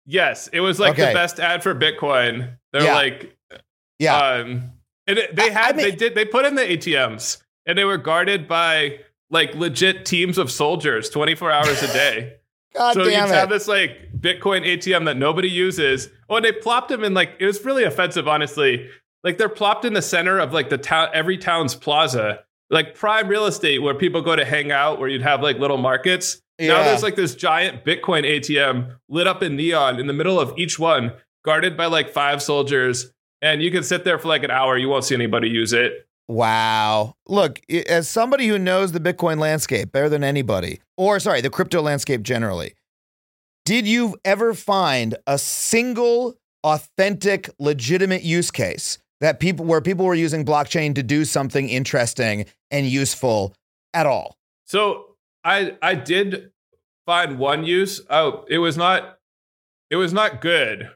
[0.09, 1.07] yes it was like Okay.
[1.09, 2.93] the best ad for bitcoin they're Yeah.
[2.95, 3.38] like
[3.99, 4.15] Yeah.
[4.18, 4.72] um
[5.05, 7.78] and it, they I- I had mean- they did they put in the atms and
[7.78, 8.99] they were guarded by
[9.30, 12.34] like legit teams of soldiers 24 hours a day
[12.73, 16.09] God so you damn have this like Bitcoin ATM that nobody uses.
[16.30, 18.89] Oh, and they plopped them in like it was really offensive, honestly.
[19.23, 23.28] Like they're plopped in the center of like the town, every town's plaza, like prime
[23.28, 26.41] real estate where people go to hang out, where you'd have like little markets.
[26.59, 30.57] Now there's like this giant Bitcoin ATM lit up in neon in the middle of
[30.57, 31.13] each one,
[31.43, 33.11] guarded by like five soldiers,
[33.41, 34.78] and you can sit there for like an hour.
[34.78, 36.06] You won't see anybody use it.
[36.28, 37.15] Wow.
[37.28, 41.82] Look, as somebody who knows the Bitcoin landscape better than anybody, or sorry, the crypto
[41.82, 42.73] landscape generally,
[43.65, 50.15] did you ever find a single authentic, legitimate use case that people where people were
[50.15, 53.53] using blockchain to do something interesting and useful
[53.93, 54.38] at all?
[54.65, 56.51] So I I did
[57.05, 58.01] find one use.
[58.09, 59.17] Oh, it was not
[59.89, 60.89] it was not good.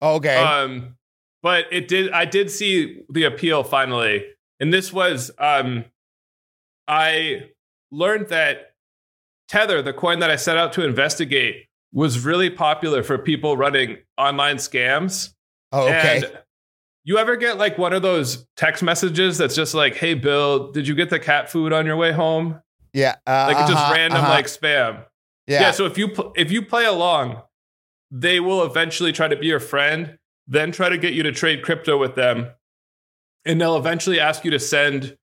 [0.00, 0.36] Okay.
[0.36, 0.96] Um,
[1.42, 2.10] but it did.
[2.12, 4.24] I did see the appeal finally,
[4.60, 5.30] and this was.
[5.38, 5.84] Um,
[6.86, 7.50] I
[7.90, 8.72] learned that
[9.48, 13.98] Tether, the coin that I set out to investigate, was really popular for people running
[14.16, 15.34] online scams.
[15.72, 16.22] Oh, okay.
[16.24, 16.38] And
[17.04, 20.86] you ever get like one of those text messages that's just like, "Hey, Bill, did
[20.88, 22.60] you get the cat food on your way home?"
[22.92, 23.16] yeah.
[23.26, 24.32] Uh, Like it's just uh-huh, random uh-huh.
[24.32, 25.04] like spam.
[25.46, 25.60] yeah.
[25.60, 25.70] Yeah.
[25.72, 27.42] so if you pl- if you play along,
[28.10, 31.62] they will eventually try to be your friend, then try to get you to trade
[31.62, 32.48] crypto with them,
[33.44, 35.16] and they'll eventually ask you to send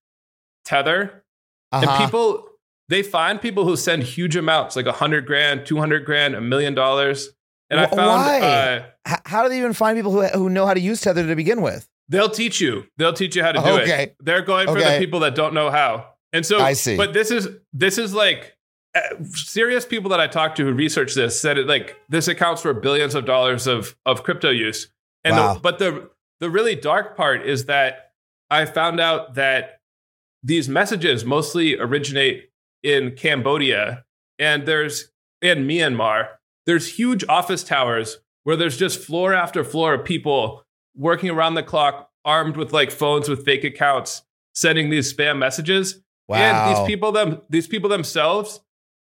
[0.66, 1.24] tether.
[1.72, 1.86] uh-huh.
[1.90, 2.48] And people
[2.88, 6.42] they find people who send huge amounts, like a hundred grand, two hundred grand, a
[6.42, 7.30] million dollars.
[7.72, 10.74] And I found uh, H- how do they even find people who who know how
[10.74, 11.88] to use Tether to begin with?
[12.10, 12.86] They'll teach you.
[12.98, 14.04] They'll teach you how to do Okay.
[14.04, 14.16] it.
[14.20, 14.94] They're going for Okay.
[15.00, 16.12] the people that don't know how.
[16.32, 16.96] And so I see.
[16.96, 18.56] But this is this is like
[18.94, 19.00] uh,
[19.34, 22.74] serious people that I talked to who researched this said it like this accounts for
[22.76, 24.92] billions of dollars of of crypto use.
[25.24, 25.56] And Wow.
[25.56, 26.10] the, but the
[26.40, 28.12] the really dark part is that
[28.50, 29.80] I found out that
[30.44, 32.50] these messages mostly originate
[32.84, 34.06] in Cambodia
[34.38, 35.12] and there's
[35.42, 36.28] in Myanmar.
[36.66, 40.64] There's huge office towers where there's just floor after floor of people
[40.96, 44.24] working around the clock, armed with like phones with fake accounts,
[44.54, 46.02] sending these spam messages.
[46.28, 46.38] Wow.
[46.38, 48.62] And these people them these people themselves,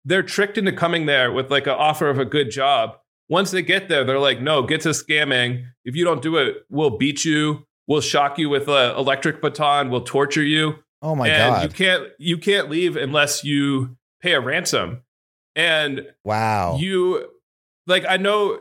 [0.04, 2.98] they're tricked into coming there with like an offer of a good job.
[3.28, 5.64] Once they get there, they're like, no, get to scamming.
[5.84, 7.66] If you don't do it, we'll beat you.
[7.86, 9.90] We'll shock you with an electric baton.
[9.90, 11.62] We'll torture you Oh my and god.
[11.64, 15.02] you can't you can't leave unless you pay a ransom
[15.56, 16.76] and wow.
[16.76, 17.28] you
[17.88, 18.60] like i know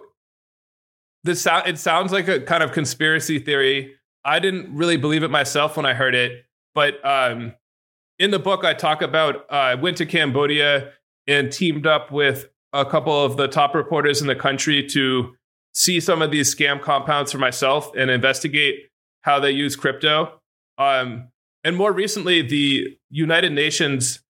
[1.23, 3.93] this sound it sounds like a kind of conspiracy theory
[4.25, 6.43] i didn't really believe it myself when i heard it
[6.73, 7.53] but um
[8.17, 10.91] in the book i talk about uh, i went to cambodia
[11.27, 15.33] and teamed up with a couple of the top reporters in the country to
[15.73, 18.87] see some of these scam compounds for myself and investigate
[19.21, 20.41] how they use crypto
[20.77, 21.29] um,
[21.63, 24.23] and more recently, the United Nations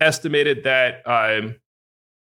[0.00, 1.56] estimated that um,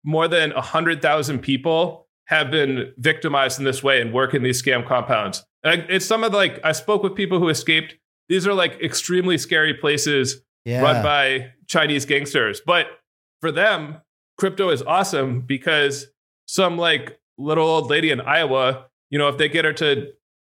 [0.03, 4.85] more than 100,000 people have been victimized in this way and work in these scam
[4.85, 5.45] compounds.
[5.63, 7.95] And it's some of the, like, I spoke with people who escaped.
[8.29, 10.81] These are like extremely scary places yeah.
[10.81, 12.61] run by Chinese gangsters.
[12.65, 12.87] But
[13.41, 14.01] for them,
[14.41, 16.07] crypto is awesome because
[16.47, 20.07] some like little old lady in Iowa, you know, if they get her to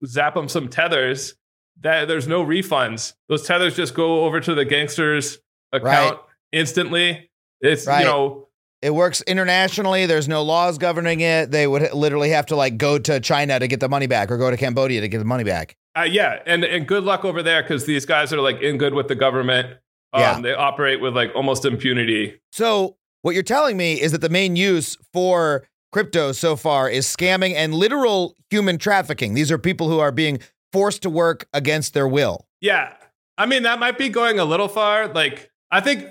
[0.06, 1.34] zap them some tethers,
[1.80, 3.14] that there's no refunds.
[3.30, 5.38] Those tethers just go over to the gangster's
[5.72, 6.20] account Right.
[6.52, 7.30] instantly.
[7.62, 8.00] It's Right.
[8.00, 8.48] you know,
[8.82, 10.04] it works internationally.
[10.04, 11.50] There's no laws governing it.
[11.50, 14.36] They would literally have to like go to China to get the money back or
[14.36, 15.76] go to Cambodia to get the money back.
[15.98, 18.92] uh, yeah, and and good luck over there because these guys are like in good
[18.92, 19.66] with the government.
[20.12, 20.40] Um, Yeah.
[20.40, 22.38] they operate with like almost impunity.
[22.52, 27.06] So what you're telling me is that the main use for crypto so far is
[27.06, 29.34] scamming and literal human trafficking.
[29.34, 30.38] These are people who are being
[30.72, 32.46] forced to work against their will.
[32.60, 32.92] Yeah.
[33.38, 35.08] I mean, that might be going a little far.
[35.08, 36.04] Like, I think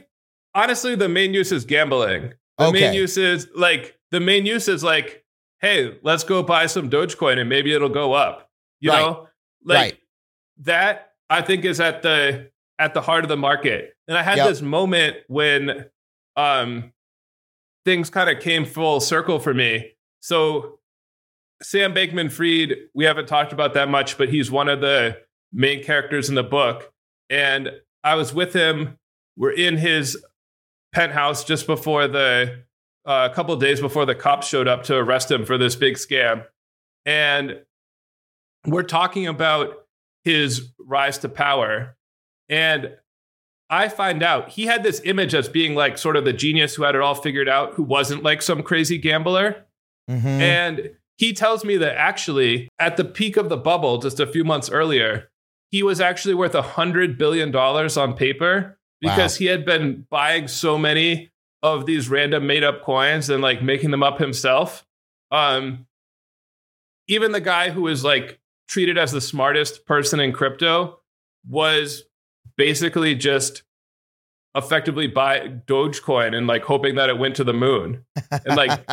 [0.56, 2.34] honestly, the main use is gambling.
[2.58, 5.24] The main use is like, the main use is like,
[5.60, 8.50] hey, let's go buy some Dogecoin and maybe it'll go up.
[8.80, 9.00] You Right.
[9.02, 9.28] know?
[9.64, 9.98] Like Right.
[10.64, 13.96] that I think is at the at the heart of the market.
[14.08, 14.48] And I had Yep.
[14.48, 15.86] this moment when
[16.36, 16.94] um
[17.88, 19.94] things kind of came full circle for me.
[20.20, 20.80] So
[21.64, 25.18] Sam Bankman-Fried, we haven't talked about that much, but he's one of the
[25.54, 26.92] main characters in the book.
[27.30, 27.72] And
[28.04, 28.98] I was with him.
[29.38, 30.22] We're in his
[30.94, 32.64] penthouse just before the
[33.06, 35.96] uh, a couple days before the cops showed up to arrest him for this big
[35.96, 36.44] scam.
[37.06, 37.62] And
[38.66, 39.86] we're talking about
[40.26, 41.96] his rise to power.
[42.50, 42.98] And
[43.70, 46.84] I find out he had this image as being like sort of the genius who
[46.84, 49.66] had it all figured out, who wasn't like some crazy gambler.
[50.10, 50.26] Mhm.
[50.26, 54.44] And he tells me that actually, at the peak of the bubble, just a few
[54.44, 55.30] months earlier,
[55.72, 60.48] he was actually worth a hundred billion dollars on paper because he had been buying
[60.48, 64.86] so many of these random made up coins and like making them up himself.
[65.30, 65.88] Um,
[67.08, 71.00] even the guy who was like treated as the smartest person in crypto
[71.48, 72.04] was
[72.58, 73.64] basically just
[74.56, 78.04] effectively buy Dogecoin and like hoping that it went to the moon.
[78.32, 78.72] And like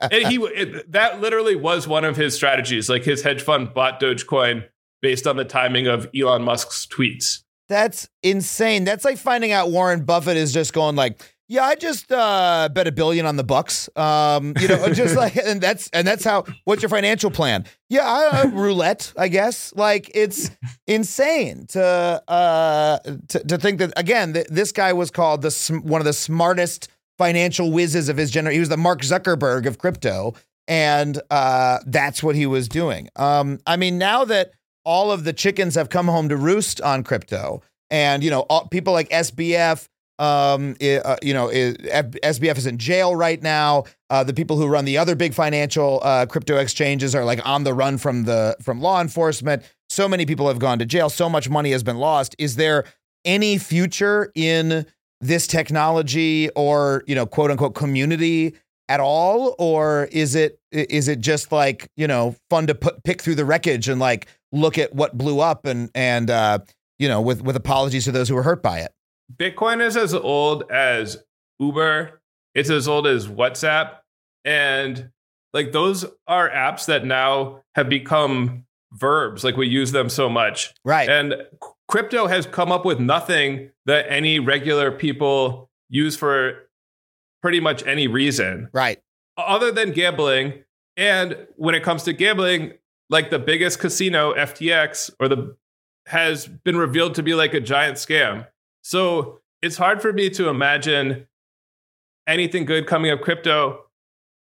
[0.00, 2.88] and he it, that literally was one of his strategies.
[2.88, 4.64] Like his hedge fund bought Dogecoin
[5.00, 7.42] based on the timing of Elon Musk's tweets.
[7.68, 8.84] That's insane.
[8.84, 12.86] That's like finding out Warren Buffett is just going like, yeah, I just uh, bet
[12.86, 13.88] a billion on the Bucks.
[13.96, 16.44] Um, you know, just like, and that's and that's how.
[16.64, 17.64] What's your financial plan?
[17.88, 19.72] Yeah, I, uh, roulette, I guess.
[19.74, 20.50] Like it's
[20.86, 24.34] insane to uh to, to think that again.
[24.34, 28.30] Th- this guy was called the sm- one of the smartest financial whizzes of his
[28.30, 28.54] generation.
[28.54, 30.34] He was the Mark Zuckerberg of crypto.
[30.68, 33.08] and uh, that's what he was doing.
[33.16, 34.52] Um, I mean, now that
[34.84, 38.68] all of the chickens have come home to roost on crypto, and you know, all,
[38.68, 39.88] people like SBF,
[40.18, 43.84] um, i- uh, you know, i- F- SBF is in jail right now.
[44.10, 47.64] Uh, the people who run the other big financial uh, crypto exchanges are like on
[47.64, 49.62] the run from the from law enforcement.
[49.90, 51.08] So many people have gone to jail.
[51.08, 52.34] So much money has been lost.
[52.38, 52.84] Is there
[53.24, 54.86] any future in
[55.20, 58.54] this technology or you know, quote unquote, community
[58.88, 63.20] at all, or is it is it just like you know fun to put pick
[63.22, 66.58] through the wreckage and like look at what blew up and and uh,
[66.98, 68.92] you know with with apologies to those who were hurt by it?
[69.34, 71.18] Bitcoin is as old as
[71.58, 72.20] Uber.
[72.54, 73.98] It's as old as WhatsApp.
[74.44, 75.10] And
[75.52, 79.44] like those are apps that now have become verbs.
[79.44, 80.74] Like we use them so much.
[80.84, 81.08] Right.
[81.08, 81.34] And
[81.88, 86.68] crypto has come up with nothing that any regular people use for
[87.42, 89.00] pretty much any reason right.
[89.36, 90.64] other than gambling.
[90.96, 92.74] And when it comes to gambling,
[93.10, 95.56] like the biggest casino, FTX, or the
[96.06, 98.46] has been revealed to be like a giant scam.
[98.88, 101.26] So it's hard for me to imagine
[102.26, 103.84] anything good coming of crypto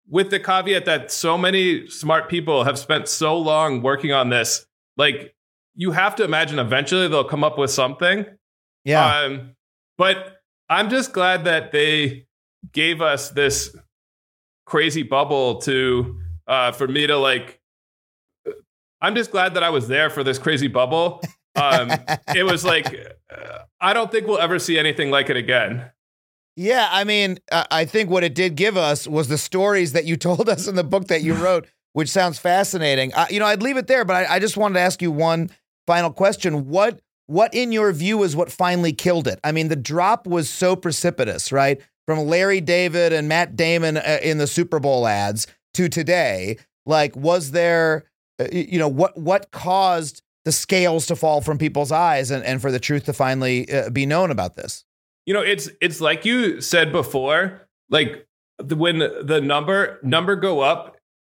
[0.08, 4.66] with the caveat that so many smart people have spent so long working on this.
[4.96, 5.36] Like
[5.76, 8.26] you have to imagine eventually they'll come up with something.
[8.86, 9.18] Yeah.
[9.18, 9.58] Um,
[9.98, 10.38] but
[10.70, 12.26] I'm just glad that they
[12.72, 13.76] gave us this
[14.66, 17.60] crazy bubble to uh, for me to like.
[19.02, 21.22] I'm just glad that I was there for this crazy bubble.
[21.56, 21.92] Um,
[22.36, 22.88] it was like
[23.30, 25.92] uh, I don't think we'll ever see anything like it again.
[26.56, 30.18] Yeah, I mean, I think what it did give us was the stories that you
[30.18, 33.14] told us in the book that you wrote, which sounds fascinating.
[33.14, 35.12] Uh, you know, I'd leave it there, but I, I just wanted to ask you
[35.12, 35.50] one
[35.88, 36.68] final question.
[36.68, 39.40] What, what in your view is what finally killed it?
[39.44, 41.82] I mean, the drop was so precipitous, right?
[42.06, 46.58] From Larry David and Matt Damon uh, in the Super Bowl ads to today.
[46.86, 48.06] Like, was there,
[48.40, 52.62] uh, you know, what what caused the scales to fall from people's eyes and, and
[52.62, 54.86] for the truth to finally uh, be known about this?
[55.26, 58.28] You know, it's it's like you said before, like
[58.58, 60.98] the, when the number number go up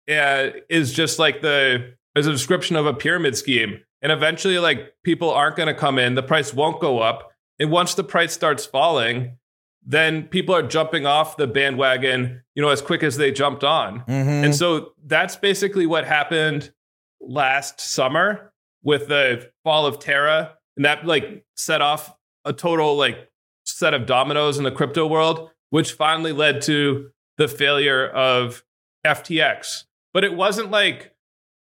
[0.10, 4.94] uh, is just like the is a description of a pyramid scheme, and eventually, like
[5.04, 8.32] people aren't going to come in, the price won't go up, and once the price
[8.32, 9.38] starts falling,
[9.86, 14.00] then people are jumping off the bandwagon, you know, as quick as they jumped on.
[14.02, 14.46] Mhm.
[14.46, 16.72] And so that's basically what happened
[17.20, 18.53] last summer
[18.84, 20.58] with the fall of Terra.
[20.76, 22.16] And that like set off
[22.46, 23.30] a total like
[23.66, 28.64] set of dominoes in the crypto world, which finally led to the failure of
[29.06, 29.86] FTX.
[30.14, 31.14] But it wasn't like,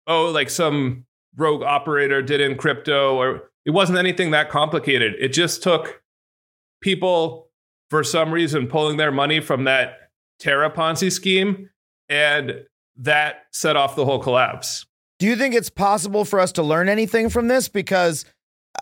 [0.08, 1.06] oh, like some
[1.36, 5.14] rogue operator did in crypto, or it wasn't anything that complicated.
[5.20, 6.04] It just took
[6.82, 7.50] people
[7.90, 10.10] for some reason pulling their money from that
[10.40, 11.70] Terra Ponzi scheme,
[12.10, 12.66] and
[12.98, 14.86] that set off the whole collapse.
[15.24, 17.70] Do you think it's possible for us to learn anything from this?
[17.70, 18.26] Because,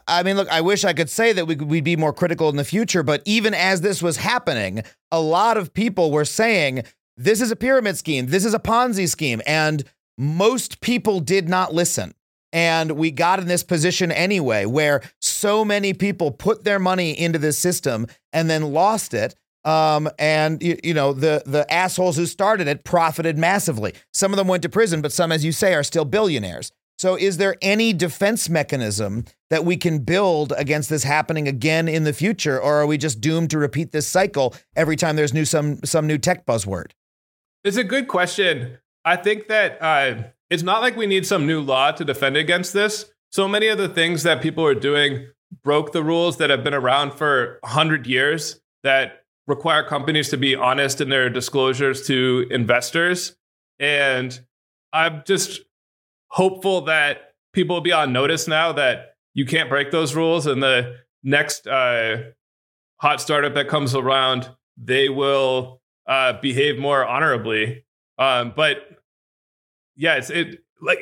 [0.08, 2.64] I mean, look, I wish I could say that we'd be more critical in the
[2.64, 4.82] future, but even as this was happening,
[5.12, 6.82] a lot of people were saying,
[7.16, 9.40] this is a pyramid scheme, this is a Ponzi scheme.
[9.46, 9.84] And
[10.18, 12.16] most people did not listen.
[12.52, 17.38] And we got in this position anyway, where so many people put their money into
[17.38, 19.36] this system and then lost it.
[19.64, 23.94] Um, and you, you know the the assholes who started it profited massively.
[24.14, 26.72] Some of them went to prison, but some, as you say, are still billionaires.
[26.98, 32.04] So, is there any defense mechanism that we can build against this happening again in
[32.04, 35.46] the future, or are we just doomed to repeat this cycle every time there's new
[35.46, 36.92] some some new tech buzzword?
[37.64, 38.78] It's a good question.
[39.04, 42.74] I think that uh, it's not like we need some new law to defend against
[42.74, 43.12] this.
[43.32, 45.28] So many of the things that people are doing
[45.64, 50.56] broke the rules that have been around for 100 years that require companies to be
[50.56, 53.36] honest in their disclosures to investors.
[53.80, 54.40] And
[54.94, 55.62] I'm just
[56.30, 60.46] hopeful that people will be on notice now that you can't break those rules.
[60.46, 62.18] And the next uh,
[62.98, 67.86] hot startup that comes around, they will uh, behave more honorably.
[68.18, 68.78] Um, but
[69.96, 71.00] yeah, it's it like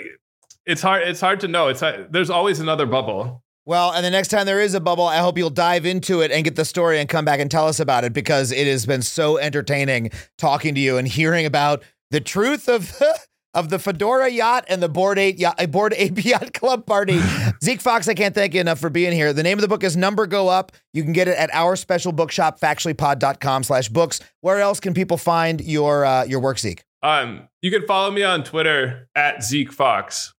[0.66, 1.08] it's hard.
[1.08, 1.68] It's hard to know.
[1.68, 3.44] It's uh, there's always another bubble.
[3.70, 6.32] Well, and the next time there is a bubble, I hope you'll dive into it
[6.32, 8.88] and get the story and come back and tell us about it because it has
[8.88, 10.10] been so entertaining
[10.40, 13.00] talking to you and hearing about the truth of
[13.54, 17.22] of the Fedora yacht and the Bored Ape yacht, Bored Ape Yacht Club party.
[17.64, 19.34] Zeke Faux, I can't thank you enough for being here.
[19.34, 20.72] The name of the book is Number Go Up.
[20.96, 24.20] You can get it at our special bookshop, factuallypod.com slash books.
[24.42, 26.84] Where else can people find your uh, your work, Zeke?
[27.04, 30.34] Um, you can follow me on Twitter at Zeke Faux.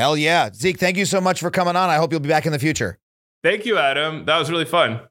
[0.00, 0.48] Hell yeah.
[0.50, 1.90] Zeke, thank you so much for coming on.
[1.90, 2.98] I hope you'll be back in the future.
[3.42, 4.24] Thank you, Adam.
[4.24, 5.02] That was really fun.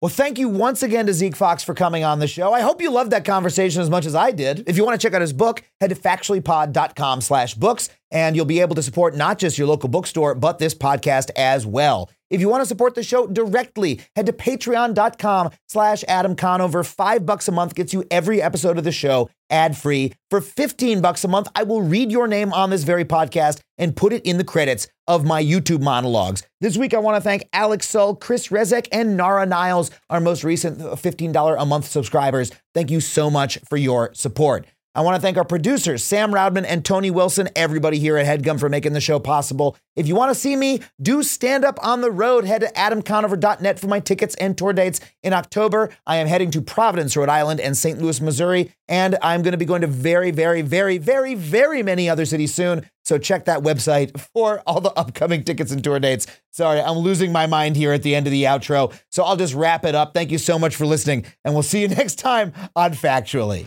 [0.00, 2.52] Well, thank you once again to Zeke Faux for coming on the show.
[2.52, 4.62] I hope you loved that conversation as much as I did.
[4.68, 8.44] If you want to check out his book, head to factuallypod.com slash books, and you'll
[8.44, 12.08] be able to support not just your local bookstore, but this podcast as well.
[12.28, 16.82] If you want to support the show directly, head to patreon.com slash Adam Conover.
[16.82, 20.12] Five bucks a month gets you every episode of the show ad-free.
[20.28, 23.94] For 15 bucks a month, I will read your name on this very podcast and
[23.94, 26.42] put it in the credits of my YouTube monologues.
[26.60, 30.42] This week, I want to thank Alex Sull, Chris Rezek, and Nara Niles, our most
[30.42, 32.50] recent $15 a month subscribers.
[32.74, 34.66] Thank you so much for your support.
[34.96, 38.58] I want to thank our producers, Sam Roudman and Tony Wilson, everybody here at HeadGum
[38.58, 39.76] for making the show possible.
[39.94, 43.78] If you want to see me do stand up on the road, head to adamconover.net
[43.78, 45.00] for my tickets and tour dates.
[45.22, 48.00] In October, I am heading to Providence, Rhode Island and St.
[48.00, 52.08] Louis, Missouri, and I'm going to be going to very, very, very, very, very many
[52.08, 52.88] other cities soon.
[53.04, 56.26] So check that website for all the upcoming tickets and tour dates.
[56.52, 58.98] Sorry, I'm losing my mind here at the end of the outro.
[59.10, 60.14] So I'll just wrap it up.
[60.14, 63.66] Thank you so much for listening, and we'll see you next time on Factually.